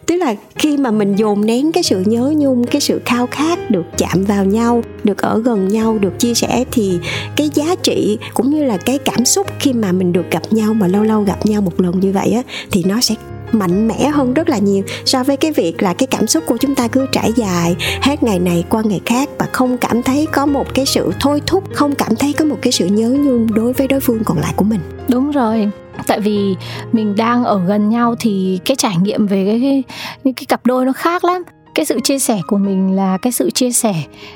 tức 0.05 0.15
là 0.15 0.35
khi 0.55 0.77
mà 0.77 0.91
mình 0.91 1.15
dồn 1.15 1.45
nén 1.45 1.71
cái 1.71 1.83
sự 1.83 2.03
nhớ 2.05 2.33
nhung, 2.37 2.63
cái 2.63 2.81
sự 2.81 3.01
khao 3.05 3.27
khát 3.27 3.71
được 3.71 3.85
chạm 3.97 4.23
vào 4.23 4.45
nhau, 4.45 4.83
được 5.03 5.21
ở 5.21 5.39
gần 5.39 5.67
nhau, 5.67 5.97
được 5.97 6.19
chia 6.19 6.33
sẻ 6.33 6.63
thì 6.71 6.97
cái 7.35 7.49
giá 7.53 7.75
trị 7.83 8.17
cũng 8.33 8.49
như 8.49 8.63
là 8.63 8.77
cái 8.77 8.97
cảm 8.97 9.25
xúc 9.25 9.47
khi 9.59 9.73
mà 9.73 9.91
mình 9.91 10.13
được 10.13 10.31
gặp 10.31 10.43
nhau, 10.51 10.73
mà 10.73 10.87
lâu 10.87 11.03
lâu 11.03 11.21
gặp 11.21 11.45
nhau 11.45 11.61
một 11.61 11.79
lần 11.81 11.99
như 11.99 12.11
vậy 12.11 12.31
á, 12.31 12.41
thì 12.71 12.83
nó 12.85 13.01
sẽ 13.01 13.15
mạnh 13.51 13.87
mẽ 13.87 14.07
hơn 14.07 14.33
rất 14.33 14.49
là 14.49 14.57
nhiều 14.57 14.83
so 15.05 15.23
với 15.23 15.37
cái 15.37 15.51
việc 15.51 15.83
là 15.83 15.93
cái 15.93 16.07
cảm 16.07 16.27
xúc 16.27 16.43
của 16.47 16.57
chúng 16.57 16.75
ta 16.75 16.87
cứ 16.87 17.07
trải 17.11 17.31
dài 17.35 17.75
hết 18.01 18.23
ngày 18.23 18.39
này 18.39 18.63
qua 18.69 18.81
ngày 18.85 19.01
khác 19.05 19.29
và 19.39 19.45
không 19.51 19.77
cảm 19.77 20.03
thấy 20.03 20.27
có 20.31 20.45
một 20.45 20.73
cái 20.73 20.85
sự 20.85 21.11
thôi 21.19 21.41
thúc 21.47 21.63
không 21.73 21.95
cảm 21.95 22.15
thấy 22.15 22.33
có 22.33 22.45
một 22.45 22.57
cái 22.61 22.71
sự 22.71 22.85
nhớ 22.85 23.09
nhung 23.09 23.53
đối 23.53 23.73
với 23.73 23.87
đối 23.87 23.99
phương 23.99 24.23
còn 24.25 24.37
lại 24.37 24.53
của 24.55 24.65
mình. 24.65 24.79
Đúng 25.07 25.31
rồi 25.31 25.69
tại 26.07 26.19
vì 26.19 26.55
mình 26.91 27.15
đang 27.15 27.43
ở 27.43 27.61
gần 27.67 27.89
nhau 27.89 28.15
thì 28.19 28.59
cái 28.65 28.75
trải 28.75 28.97
nghiệm 28.97 29.27
về 29.27 29.45
cái 29.45 29.59
cái, 29.61 29.83
cái, 30.23 30.33
cái 30.33 30.45
cặp 30.45 30.65
đôi 30.65 30.85
nó 30.85 30.93
khác 30.93 31.25
lắm. 31.25 31.43
Cái 31.75 31.85
sự 31.85 31.99
chia 32.03 32.19
sẻ 32.19 32.39
của 32.47 32.57
mình 32.57 32.95
là 32.95 33.17
cái 33.17 33.31
sự 33.31 33.49
chia 33.51 33.71
sẻ 33.71 33.93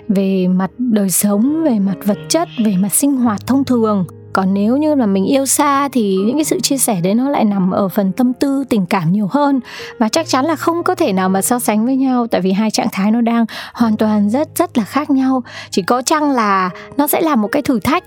về 0.07 0.47
mặt 0.47 0.71
đời 0.77 1.09
sống 1.09 1.63
về 1.63 1.79
mặt 1.79 1.95
vật 2.05 2.17
chất 2.29 2.49
về 2.65 2.75
mặt 2.77 2.93
sinh 2.93 3.15
hoạt 3.15 3.47
thông 3.47 3.63
thường 3.63 4.05
còn 4.33 4.53
nếu 4.53 4.77
như 4.77 4.95
là 4.95 5.05
mình 5.05 5.25
yêu 5.25 5.45
xa 5.45 5.89
thì 5.89 6.15
những 6.15 6.35
cái 6.35 6.43
sự 6.43 6.59
chia 6.59 6.77
sẻ 6.77 6.99
đấy 7.03 7.15
nó 7.15 7.29
lại 7.29 7.45
nằm 7.45 7.71
ở 7.71 7.89
phần 7.89 8.11
tâm 8.11 8.33
tư, 8.33 8.63
tình 8.69 8.85
cảm 8.85 9.11
nhiều 9.11 9.27
hơn. 9.31 9.59
Và 9.99 10.09
chắc 10.09 10.27
chắn 10.27 10.45
là 10.45 10.55
không 10.55 10.83
có 10.83 10.95
thể 10.95 11.13
nào 11.13 11.29
mà 11.29 11.41
so 11.41 11.59
sánh 11.59 11.85
với 11.85 11.95
nhau, 11.95 12.27
tại 12.27 12.41
vì 12.41 12.51
hai 12.51 12.71
trạng 12.71 12.87
thái 12.91 13.11
nó 13.11 13.21
đang 13.21 13.45
hoàn 13.73 13.97
toàn 13.97 14.29
rất 14.29 14.49
rất 14.55 14.77
là 14.77 14.83
khác 14.83 15.09
nhau. 15.09 15.43
Chỉ 15.69 15.81
có 15.81 16.01
chăng 16.01 16.31
là 16.31 16.69
nó 16.97 17.07
sẽ 17.07 17.21
là 17.21 17.35
một 17.35 17.47
cái 17.51 17.61
thử 17.61 17.79
thách. 17.79 18.03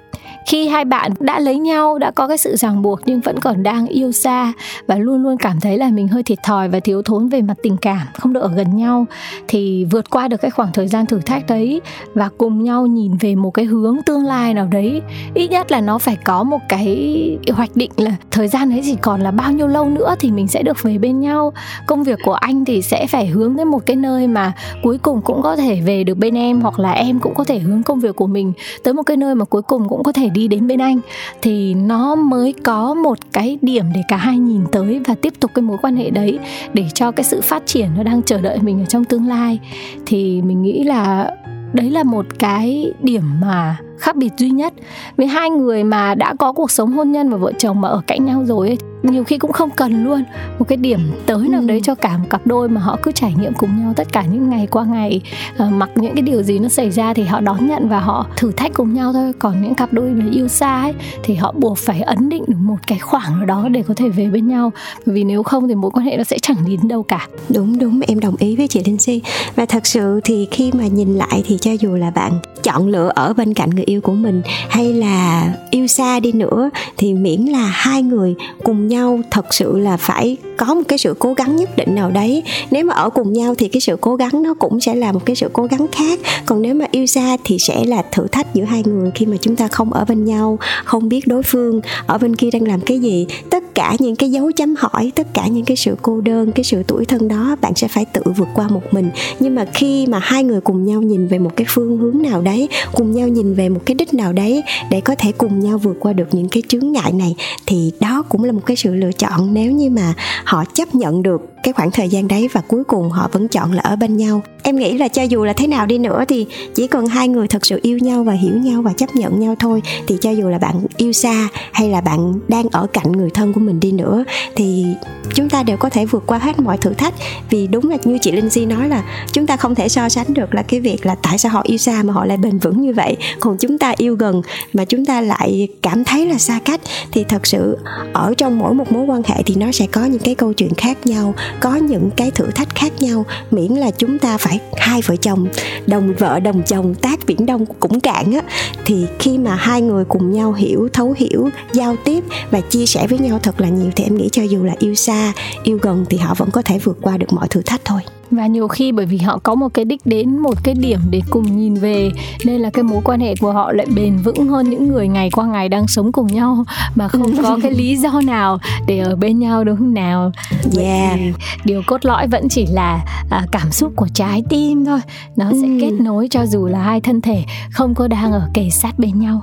Khi 0.47 0.69
hai 0.69 0.85
bạn 0.85 1.13
đã 1.21 1.41
lấy 1.41 1.59
nhau, 1.59 1.99
đã 1.99 2.11
có 2.11 2.29
cái 2.29 2.39
sự 2.39 2.57
ràng 2.57 2.83
buộc 2.83 3.01
nhưng 3.05 3.21
vẫn 3.21 3.41
còn 3.41 3.63
đang 3.63 3.87
yêu 3.87 4.13
xa 4.13 4.53
và 4.87 4.97
luôn 4.97 5.23
luôn 5.23 5.37
cảm 5.39 5.61
thấy 5.61 5.79
là 5.79 5.91
mình 5.91 6.09
hơi 6.09 6.23
thiệt 6.23 6.39
thòi 6.43 6.69
và 6.69 6.81
thiếu 6.81 7.03
thốn 7.03 7.29
về 7.29 7.43
mặt 7.43 7.57
tình 7.63 7.77
cảm, 7.77 8.07
không 8.15 8.33
được 8.33 8.41
ở 8.41 8.49
gần 8.49 8.77
nhau, 8.77 9.07
thì 9.49 9.85
vượt 9.85 10.11
qua 10.11 10.29
được 10.29 10.37
cái 10.37 10.51
khoảng 10.51 10.73
thời 10.73 10.89
gian 10.89 11.07
thử 11.07 11.21
thách 11.21 11.47
đấy 11.47 11.81
và 12.15 12.29
cùng 12.39 12.65
nhau 12.65 12.87
nhìn 12.87 13.17
về 13.17 13.35
một 13.35 13.51
cái 13.51 13.65
hướng 13.65 13.97
tương 14.07 14.25
lai 14.25 14.55
nào 14.55 14.67
đấy. 14.71 15.03
Ít 15.35 15.51
nhất 15.51 15.73
là 15.73 15.81
nó 15.81 15.99
phải 15.99 16.12
phải 16.13 16.25
có 16.25 16.43
một 16.43 16.59
cái 16.69 17.39
hoạch 17.53 17.77
định 17.77 17.91
là 17.97 18.17
thời 18.31 18.49
gian 18.49 18.71
ấy 18.71 18.81
chỉ 18.85 18.97
còn 19.03 19.21
là 19.21 19.31
bao 19.31 19.53
nhiêu 19.53 19.67
lâu 19.67 19.89
nữa 19.89 20.15
thì 20.21 20.31
mình 20.31 20.49
sẽ 20.49 20.63
được 20.63 20.83
về 20.83 20.99
bên 20.99 21.21
nhau. 21.21 21.53
Công 21.87 22.03
việc 22.03 22.19
của 22.25 22.33
anh 22.33 22.65
thì 22.65 22.83
sẽ 22.83 23.07
phải 23.07 23.27
hướng 23.27 23.57
đến 23.57 23.69
một 23.69 23.87
cái 23.87 23.97
nơi 23.97 24.27
mà 24.27 24.53
cuối 24.83 24.99
cùng 24.99 25.23
cũng 25.23 25.43
có 25.43 25.57
thể 25.57 25.81
về 25.81 26.05
được 26.05 26.19
bên 26.19 26.35
em 26.35 26.61
hoặc 26.61 26.79
là 26.79 26.93
em 26.93 27.19
cũng 27.19 27.35
có 27.35 27.45
thể 27.45 27.59
hướng 27.59 27.83
công 27.83 28.01
việc 28.01 28.17
của 28.17 28.27
mình 28.27 28.53
tới 28.85 28.95
một 28.95 29.03
cái 29.03 29.17
nơi 29.17 29.35
mà 29.35 29.45
cuối 29.45 29.63
cùng 29.63 29.89
cũng 29.89 30.03
có 30.03 30.13
thể 30.13 30.29
đi 30.29 30.49
đến 30.49 30.67
bên 30.67 30.81
anh. 30.81 31.01
Thì 31.43 31.75
nó 31.75 32.15
mới 32.15 32.55
có 32.65 32.95
một 32.95 33.19
cái 33.33 33.59
điểm 33.63 33.85
để 33.95 34.01
cả 34.09 34.17
hai 34.17 34.39
nhìn 34.39 34.61
tới 34.73 35.01
và 35.07 35.15
tiếp 35.15 35.33
tục 35.41 35.51
cái 35.55 35.63
mối 35.63 35.79
quan 35.83 35.97
hệ 35.97 36.11
đấy 36.11 36.39
để 36.75 36.85
cho 36.95 37.11
cái 37.11 37.25
sự 37.25 37.41
phát 37.41 37.63
triển 37.67 37.89
nó 37.97 38.03
đang 38.03 38.23
chờ 38.23 38.41
đợi 38.41 38.59
mình 38.61 38.81
ở 38.81 38.87
trong 38.87 39.05
tương 39.05 39.29
lai. 39.29 39.59
Thì 40.07 40.43
mình 40.43 40.63
nghĩ 40.63 40.85
là 40.85 41.31
đấy 41.73 41.91
là 41.91 42.03
một 42.03 42.27
cái 42.39 42.93
điểm 43.03 43.23
mà 43.41 43.77
khác 44.03 44.17
biệt 44.17 44.31
duy 44.39 44.51
nhất. 44.51 44.73
Với 45.17 45.27
hai 45.27 45.51
người 45.51 45.85
mà 45.85 46.15
đã 46.15 46.35
có 46.39 46.53
cuộc 46.53 46.71
sống 46.71 46.93
hôn 46.93 47.13
nhân 47.13 47.31
và 47.31 47.37
vợ 47.37 47.53
chồng 47.59 47.81
mà 47.81 47.89
ở 47.89 48.01
cạnh 48.07 48.25
nhau 48.25 48.45
rồi 48.47 48.69
ấy, 48.69 48.79
nhiều 49.03 49.25
khi 49.25 49.39
cũng 49.39 49.53
không 49.53 49.71
cần 49.71 50.05
luôn. 50.05 50.25
Một 50.59 50.69
cái 50.69 50.77
điểm 50.77 51.01
tới 51.27 51.49
nào 51.49 51.63
đấy 51.67 51.81
cho 51.85 51.95
cả 51.95 52.19
một 52.19 52.25
cặp 52.31 52.47
đôi 52.47 52.69
mà 52.69 52.81
họ 52.81 52.99
cứ 53.03 53.13
trải 53.13 53.35
nghiệm 53.41 53.53
cùng 53.55 53.81
nhau 53.81 53.93
tất 53.97 54.13
cả 54.13 54.25
những 54.33 54.51
ngày 54.51 54.67
qua 54.67 54.85
ngày. 54.85 55.21
Uh, 55.63 55.73
mặc 55.73 55.91
những 55.95 56.15
cái 56.15 56.23
điều 56.23 56.43
gì 56.43 56.59
nó 56.59 56.69
xảy 56.69 56.91
ra 56.91 57.15
thì 57.15 57.23
họ 57.23 57.41
đón 57.41 57.67
nhận 57.67 57.89
và 57.89 58.01
họ 58.01 58.27
thử 58.37 58.53
thách 58.53 58.75
cùng 58.75 58.95
nhau 58.95 59.13
thôi. 59.13 59.33
Còn 59.39 59.63
những 59.63 59.75
cặp 59.75 59.93
đôi 59.93 60.11
mà 60.11 60.25
yêu 60.33 60.49
xa 60.49 60.83
ấy 60.83 60.95
thì 61.23 61.35
họ 61.35 61.53
buộc 61.57 61.79
phải 61.79 62.01
ấn 62.01 62.29
định 62.29 62.45
được 62.47 62.59
một 62.61 62.77
cái 62.87 62.99
khoảng 62.99 63.37
nào 63.37 63.47
đó 63.47 63.69
để 63.69 63.83
có 63.89 63.95
thể 63.95 64.09
về 64.09 64.27
bên 64.27 64.49
nhau. 64.49 64.73
Bởi 65.07 65.15
vì 65.15 65.25
nếu 65.25 65.43
không 65.43 65.69
thì 65.69 65.75
mối 65.75 65.91
quan 65.91 66.07
hệ 66.07 66.17
nó 66.17 66.25
sẽ 66.25 66.39
chẳng 66.39 66.57
đến 66.67 66.89
đâu 66.89 67.03
cả. 67.03 67.27
Đúng 67.55 67.79
đúng 67.79 68.01
em 68.07 68.21
đồng 68.21 68.37
ý 68.37 68.57
với 68.57 68.69
chị 68.69 68.83
Linh 68.85 68.99
Si. 68.99 69.23
Và 69.57 69.67
thật 69.67 69.87
sự 69.87 70.21
thì 70.25 70.49
khi 70.51 70.71
mà 70.73 70.87
nhìn 70.87 71.15
lại 71.15 71.43
thì 71.47 71.59
cho 71.61 71.73
dù 71.73 71.95
là 71.95 72.11
bạn 72.11 72.33
chọn 72.63 72.89
lựa 72.89 73.13
ở 73.15 73.33
bên 73.33 73.55
cạnh 73.55 73.71
người 73.71 73.85
yêu 73.85 73.92
của 74.01 74.13
mình 74.13 74.43
hay 74.69 74.93
là 74.93 75.53
yêu 75.71 75.87
xa 75.87 76.21
đi 76.21 76.33
nữa 76.33 76.71
thì 76.97 77.15
miễn 77.15 77.41
là 77.41 77.65
hai 77.75 78.03
người 78.03 78.35
cùng 78.65 78.89
nhau 78.89 79.21
thật 79.31 79.55
sự 79.55 79.79
là 79.79 79.97
phải 79.97 80.37
có 80.57 80.75
một 80.75 80.83
cái 80.89 80.99
sự 80.99 81.15
cố 81.19 81.35
gắng 81.35 81.57
nhất 81.57 81.77
định 81.77 81.95
nào 81.95 82.11
đấy. 82.11 82.43
Nếu 82.71 82.85
mà 82.85 82.95
ở 82.95 83.11
cùng 83.11 83.33
nhau 83.33 83.55
thì 83.55 83.69
cái 83.69 83.81
sự 83.81 83.97
cố 84.01 84.17
gắng 84.17 84.43
nó 84.43 84.55
cũng 84.55 84.81
sẽ 84.81 84.95
là 84.95 85.13
một 85.13 85.27
cái 85.27 85.37
sự 85.37 85.49
cố 85.53 85.67
gắng 85.67 85.87
khác. 85.93 86.21
Còn 86.47 86.63
nếu 86.63 86.75
mà 86.75 86.87
yêu 86.91 87.07
xa 87.07 87.37
thì 87.45 87.59
sẽ 87.59 87.85
là 87.85 88.03
thử 88.13 88.27
thách 88.27 88.55
giữa 88.55 88.65
hai 88.65 88.83
người 88.87 89.11
khi 89.15 89.27
mà 89.27 89.37
chúng 89.41 89.57
ta 89.57 89.69
không 89.69 89.93
ở 89.93 90.05
bên 90.05 90.25
nhau, 90.25 90.59
không 90.85 91.09
biết 91.09 91.27
đối 91.27 91.43
phương 91.43 91.81
ở 92.07 92.19
bên 92.19 92.37
kia 92.37 92.51
đang 92.53 92.63
làm 92.63 92.81
cái 92.81 92.99
gì. 92.99 93.27
Tất 93.51 93.75
cả 93.75 93.97
những 93.99 94.17
cái 94.17 94.31
dấu 94.31 94.53
chấm 94.53 94.75
hỏi, 94.79 95.13
tất 95.15 95.27
cả 95.35 95.47
những 95.47 95.65
cái 95.65 95.77
sự 95.77 95.97
cô 96.03 96.21
đơn, 96.21 96.53
cái 96.53 96.65
sự 96.65 96.83
tuổi 96.87 97.05
thân 97.05 97.29
đó 97.29 97.57
bạn 97.61 97.75
sẽ 97.75 97.89
phải 97.89 98.05
tự 98.05 98.23
vượt 98.37 98.49
qua 98.55 98.69
một 98.69 98.83
mình. 98.91 99.11
Nhưng 99.41 99.55
mà 99.55 99.65
khi 99.75 100.07
mà 100.07 100.19
hai 100.23 100.45
người 100.45 100.61
cùng 100.61 100.85
nhau 100.85 101.03
nhìn 101.03 101.29
về 101.29 101.39
một 101.39 101.51
cái 101.57 101.67
phương 101.69 101.99
hướng 101.99 102.23
nào 102.23 102.43
đấy, 102.43 102.69
cùng 102.93 103.13
nhau 103.13 103.29
nhìn 103.29 103.55
về 103.55 103.69
một 103.75 103.81
cái 103.87 103.95
đích 103.95 104.15
nào 104.15 104.33
đấy 104.33 104.63
để 104.91 105.01
có 105.01 105.15
thể 105.19 105.33
cùng 105.33 105.61
nhau 105.61 105.79
vượt 105.79 105.97
qua 106.01 106.13
được 106.13 106.35
những 106.35 106.49
cái 106.49 106.63
chướng 106.69 106.93
ngại 106.93 107.13
này, 107.13 107.35
thì 107.67 107.93
đó 108.01 108.23
cũng 108.29 108.45
là 108.45 108.53
một 108.53 108.63
cái 108.67 108.77
sự 108.77 108.95
lựa 108.95 109.13
chọn 109.13 109.55
nếu 109.55 109.73
như 109.73 109.91
mà 109.91 110.15
họ 110.45 110.65
chấp 110.75 110.95
nhận 110.95 111.23
được 111.23 111.41
cái 111.63 111.73
khoảng 111.73 111.91
thời 111.91 112.09
gian 112.09 112.29
đấy 112.29 112.49
và 112.53 112.61
cuối 112.61 112.85
cùng 112.85 113.11
họ 113.11 113.29
vẫn 113.33 113.49
chọn 113.49 113.73
là 113.73 113.83
ở 113.83 113.97
bên 113.97 114.17
nhau. 114.17 114.43
Em 114.63 114.77
nghĩ 114.77 114.99
là 114.99 115.09
cho 115.09 115.23
dù 115.23 115.45
là 115.45 115.53
thế 115.53 115.67
nào 115.67 115.87
đi 115.87 115.99
nữa 115.99 116.25
thì 116.29 116.47
chỉ 116.75 116.87
cần 116.87 117.07
hai 117.07 117.29
người 117.29 117.49
thật 117.49 117.67
sự 117.67 117.81
yêu 117.83 117.99
nhau 117.99 118.25
và 118.25 118.33
hiểu 118.33 118.55
nhau 118.57 118.83
và 118.83 118.93
chấp 118.93 119.17
nhận 119.17 119.41
nhau 119.41 119.55
thôi, 119.59 119.83
thì 120.07 120.17
cho 120.21 120.31
dù 120.31 120.49
là 120.49 120.59
bạn 120.59 120.83
yêu 120.97 121.13
xa 121.13 121.49
hay 121.73 121.89
là 121.89 122.01
bạn 122.01 122.35
đang 122.49 122.69
ở 122.69 122.87
cạnh 122.93 123.13
người 123.13 123.31
thân 123.31 123.53
của 123.53 123.61
mình 123.61 123.81
đi 123.81 123.93
nữa, 123.93 124.25
thì 124.57 124.87
chúng 125.35 125.49
ta 125.49 125.63
đều 125.63 125.77
có 125.77 125.91
thể 125.91 126.07
vượt 126.07 126.23
qua 126.27 126.39
hết 126.39 126.61
mọi 126.61 126.79
thử 126.79 126.93
thách. 126.93 127.15
Vì 127.51 127.67
đúng 127.67 127.91
là 127.91 127.97
như 128.05 128.19
chị 128.19 128.33
Linh 128.33 128.51
Si 128.51 128.67
nói 128.67 128.89
là 128.89 129.05
chúng 129.33 129.47
ta 129.47 129.57
không 129.57 129.75
thể 129.75 129.89
so 129.89 130.09
sánh 130.09 130.35
được 130.35 130.55
là 130.55 130.63
cái 130.63 130.81
việc 130.81 131.07
là 131.07 131.15
tại 131.15 131.39
sao 131.39 131.53
họ 131.53 131.61
yêu 131.65 131.79
xa 131.79 132.03
mà 132.03 132.13
họ 132.13 132.25
lại 132.25 132.37
bền 132.37 132.59
vững 132.59 132.81
như 132.81 132.93
vậy. 132.93 133.17
Còn 133.41 133.57
chúng 133.63 133.79
ta 133.79 133.95
yêu 133.97 134.17
gần 134.17 134.43
mà 134.73 134.85
chúng 134.85 135.05
ta 135.05 135.21
lại 135.21 135.69
cảm 135.83 136.05
thấy 136.05 136.27
là 136.27 136.39
xa 136.39 136.61
cách, 136.65 136.81
thì 137.13 137.25
thật 137.25 137.47
sự 137.47 137.79
ở 138.13 138.35
trong 138.39 138.59
mỗi 138.59 138.75
một 138.75 138.93
mối 138.93 139.05
quan 139.05 139.23
hệ 139.27 139.43
thì 139.47 139.55
nó 139.55 139.73
sẽ 139.73 139.87
có 139.87 140.05
những 140.05 140.23
cái 140.23 140.35
câu 140.35 140.53
chuyện 140.53 140.75
khác 140.75 141.07
nhau, 141.07 141.35
có 141.61 141.77
những 141.77 142.11
cái 142.17 142.31
thử 142.31 142.47
thách 142.47 142.75
khác 142.75 142.93
nhau, 143.01 143.25
miễn 143.51 143.73
là 143.73 143.91
chúng 143.91 144.19
ta 144.19 144.39
phải 144.39 144.61
hai 144.77 145.01
vợ 145.07 145.17
chồng, 145.17 145.47
đồng 145.87 146.15
vợ 146.19 146.41
đồng 146.41 146.63
chồng, 146.67 146.95
tác 146.95 147.19
biển 147.27 147.47
đông 147.47 147.67
cũng 147.81 148.01
cạn 148.01 148.33
á. 148.33 148.41
Thì 148.85 149.07
khi 149.19 149.39
mà 149.39 149.55
hai 149.55 149.81
người 149.83 150.05
cùng 150.05 150.33
nhau 150.33 150.53
hiểu, 150.53 150.89
thấu 150.93 151.15
hiểu, 151.19 151.49
giao 151.73 151.97
tiếp 152.05 152.25
và 152.51 152.61
chia 152.61 152.87
sẻ 152.87 153.07
với 153.07 153.19
nhau 153.19 153.39
thật 153.43 153.61
là 153.61 153.69
nhiều 153.69 153.91
thì 153.97 154.05
em 154.05 154.17
nghĩ 154.17 154.29
cho 154.33 154.43
dù 154.43 154.65
là 154.65 154.75
yêu 154.79 154.95
xa, 154.95 155.33
yêu 155.65 155.79
gần 155.83 156.05
thì 156.11 156.19
họ 156.19 156.35
vẫn 156.35 156.51
có 156.51 156.63
thể 156.63 156.79
vượt 156.79 156.99
qua 157.01 157.17
được 157.17 157.33
mọi 157.33 157.49
thử 157.49 157.63
thách 157.63 157.81
thôi 157.85 158.01
và 158.33 158.47
nhiều 158.47 158.69
khi 158.69 158.93
bởi 158.93 159.07
vì 159.07 159.19
họ 159.19 159.39
có 159.43 159.55
một 159.55 159.69
cái 159.75 159.85
đích 159.85 160.07
đến 160.07 160.39
một 160.39 160.65
cái 160.65 160.75
điểm 160.75 160.99
để 161.11 161.21
cùng 161.31 161.57
nhìn 161.57 161.75
về 161.75 162.11
nên 162.45 162.61
là 162.61 162.71
cái 162.71 162.83
mối 162.83 163.01
quan 163.05 163.21
hệ 163.21 163.35
của 163.41 163.53
họ 163.53 163.73
lại 163.73 163.87
bền 163.95 164.17
vững 164.25 164.49
hơn 164.49 164.71
những 164.71 164.89
người 164.89 165.09
ngày 165.09 165.31
qua 165.31 165.47
ngày 165.47 165.69
đang 165.69 165.89
sống 165.89 166.13
cùng 166.13 166.27
nhau 166.27 166.65
mà 166.95 167.09
không 167.09 167.43
có 167.43 167.59
cái 167.63 167.73
lý 167.73 167.97
do 167.97 168.21
nào 168.25 168.59
để 168.87 168.99
ở 168.99 169.17
bên 169.17 169.39
nhau 169.39 169.65
đúng 169.65 169.77
không 169.77 169.95
nào 169.95 170.33
Yeah. 170.79 171.19
Điều 171.65 171.83
cốt 171.87 172.05
lõi 172.05 172.27
vẫn 172.27 172.49
chỉ 172.49 172.67
là 172.67 173.05
à, 173.31 173.47
cảm 173.53 173.71
xúc 173.73 173.93
của 173.97 174.09
trái 174.15 174.43
tim 174.49 174.85
thôi 174.85 175.01
nó 175.37 175.51
sẽ 175.63 175.67
Ừ. 175.73 175.79
kết 175.81 175.91
nối 175.91 176.29
cho 176.31 176.47
dù 176.47 176.67
là 176.67 176.83
hai 176.83 177.01
thân 177.01 177.21
thể 177.21 177.45
không 177.73 177.95
có 177.95 178.09
đang 178.09 178.33
ở 178.33 178.49
kề 178.55 178.71
sát 178.71 178.99
bên 178.99 179.21
nhau 179.21 179.43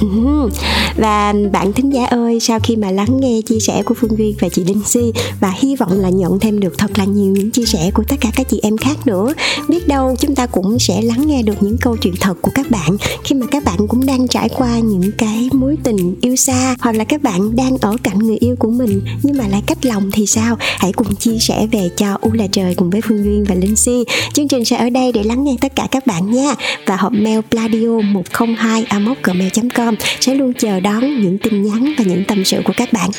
Ừ. 0.00 0.48
Và 0.96 1.34
bạn 1.52 1.72
thính 1.72 1.92
giả 1.92 2.04
ơi, 2.06 2.40
sau 2.40 2.58
khi 2.62 2.76
mà 2.76 2.90
lắng 2.90 3.20
nghe 3.20 3.40
chia 3.46 3.58
sẻ 3.60 3.82
của 3.82 3.94
Phương 3.94 4.16
Duyên 4.18 4.34
và 4.40 4.48
chị 4.48 4.64
Đinh 4.64 4.82
Si 4.84 5.12
và 5.40 5.52
hy 5.56 5.76
vọng 5.76 5.92
là 5.92 6.08
nhận 6.08 6.40
thêm 6.40 6.60
được 6.60 6.78
thật 6.78 6.98
là 6.98 7.04
nhiều 7.04 7.32
những 7.32 7.50
chia 7.50 7.64
sẻ 7.64 7.90
của 7.94 8.02
tất 8.08 8.19
cả 8.20 8.30
các 8.36 8.48
chị 8.50 8.60
em 8.62 8.76
khác 8.76 9.06
nữa, 9.06 9.34
biết 9.68 9.88
đâu 9.88 10.16
chúng 10.18 10.34
ta 10.34 10.46
cũng 10.46 10.78
sẽ 10.78 11.02
lắng 11.02 11.26
nghe 11.26 11.42
được 11.42 11.62
những 11.62 11.76
câu 11.80 11.96
chuyện 11.96 12.14
thật 12.20 12.34
của 12.42 12.50
các 12.54 12.70
bạn 12.70 12.96
khi 13.24 13.34
mà 13.34 13.46
các 13.50 13.64
bạn 13.64 13.88
cũng 13.88 14.06
đang 14.06 14.28
trải 14.28 14.48
qua 14.48 14.78
những 14.78 15.10
cái 15.18 15.48
mối 15.52 15.76
tình 15.84 16.14
yêu 16.20 16.36
xa 16.36 16.76
hoặc 16.80 16.96
là 16.96 17.04
các 17.04 17.22
bạn 17.22 17.56
đang 17.56 17.78
ở 17.78 17.96
cạnh 18.02 18.18
người 18.18 18.36
yêu 18.36 18.56
của 18.58 18.70
mình 18.70 19.00
nhưng 19.22 19.38
mà 19.38 19.48
lại 19.48 19.62
cách 19.66 19.86
lòng 19.86 20.10
thì 20.12 20.26
sao? 20.26 20.56
Hãy 20.60 20.92
cùng 20.92 21.14
chia 21.16 21.38
sẻ 21.40 21.66
về 21.72 21.90
cho 21.96 22.18
U 22.20 22.32
là 22.32 22.46
trời 22.52 22.74
cùng 22.74 22.90
với 22.90 23.00
Phương 23.00 23.24
Duyên 23.24 23.44
và 23.48 23.54
Linh 23.54 23.76
Si. 23.76 24.04
Chương 24.32 24.48
trình 24.48 24.64
sẽ 24.64 24.76
ở 24.76 24.90
đây 24.90 25.12
để 25.12 25.22
lắng 25.22 25.44
nghe 25.44 25.56
tất 25.60 25.76
cả 25.76 25.88
các 25.90 26.06
bạn 26.06 26.30
nha. 26.30 26.54
Và 26.86 26.96
hộp 26.96 27.12
mail 27.12 27.40
pladio 27.50 28.00
102 28.00 28.86
gmail.com 29.22 29.94
sẽ 30.20 30.34
luôn 30.34 30.52
chờ 30.58 30.80
đón 30.80 31.22
những 31.22 31.38
tin 31.38 31.62
nhắn 31.62 31.94
và 31.98 32.04
những 32.04 32.24
tâm 32.24 32.44
sự 32.44 32.60
của 32.64 32.72
các 32.76 32.92
bạn. 32.92 33.10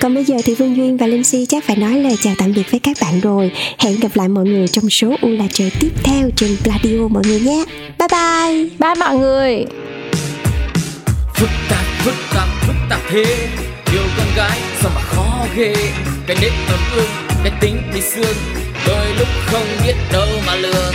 Còn 0.00 0.14
bây 0.14 0.24
giờ 0.24 0.36
thì 0.44 0.54
Phương 0.54 0.76
Duyên 0.76 0.96
và 0.96 1.06
Linh 1.06 1.24
Si 1.24 1.46
chắc 1.46 1.64
phải 1.64 1.76
nói 1.76 1.94
lời 1.94 2.16
chào 2.20 2.34
tạm 2.38 2.52
biệt 2.52 2.70
với 2.70 2.80
các 2.80 2.96
bạn 3.00 3.20
rồi. 3.20 3.52
Hẹn 3.78 4.00
gặp 4.00 4.10
lại 4.14 4.28
mọi 4.28 4.44
người 4.44 4.68
trong 4.68 4.90
số 4.90 5.16
U 5.22 5.28
là 5.28 5.44
trời 5.52 5.70
tiếp 5.80 5.90
theo 6.04 6.30
trên 6.36 6.56
Pladio 6.62 7.08
mọi 7.08 7.22
người 7.26 7.40
nhé. 7.40 7.64
Bye 7.98 8.08
bye. 8.10 8.64
bye 8.78 8.94
mọi 8.94 9.16
người 9.18 9.64
phức 11.40 11.50
tạp 11.70 11.84
phức 12.04 12.14
tạp 12.34 12.48
phức 12.66 12.76
tạp 12.90 13.00
thế 13.08 13.24
yêu 13.92 14.02
con 14.16 14.26
gái 14.36 14.58
sao 14.80 14.90
mà 14.94 15.00
khó 15.00 15.46
ghê 15.56 15.74
cái 16.26 16.36
nết 16.40 16.52
ấm 16.68 16.80
ương 16.96 17.10
cái 17.44 17.52
tính 17.60 17.82
thì 17.92 18.00
xương 18.00 18.36
đôi 18.86 19.06
lúc 19.18 19.28
không 19.46 19.66
biết 19.86 19.94
đâu 20.12 20.28
mà 20.46 20.56
lường 20.56 20.94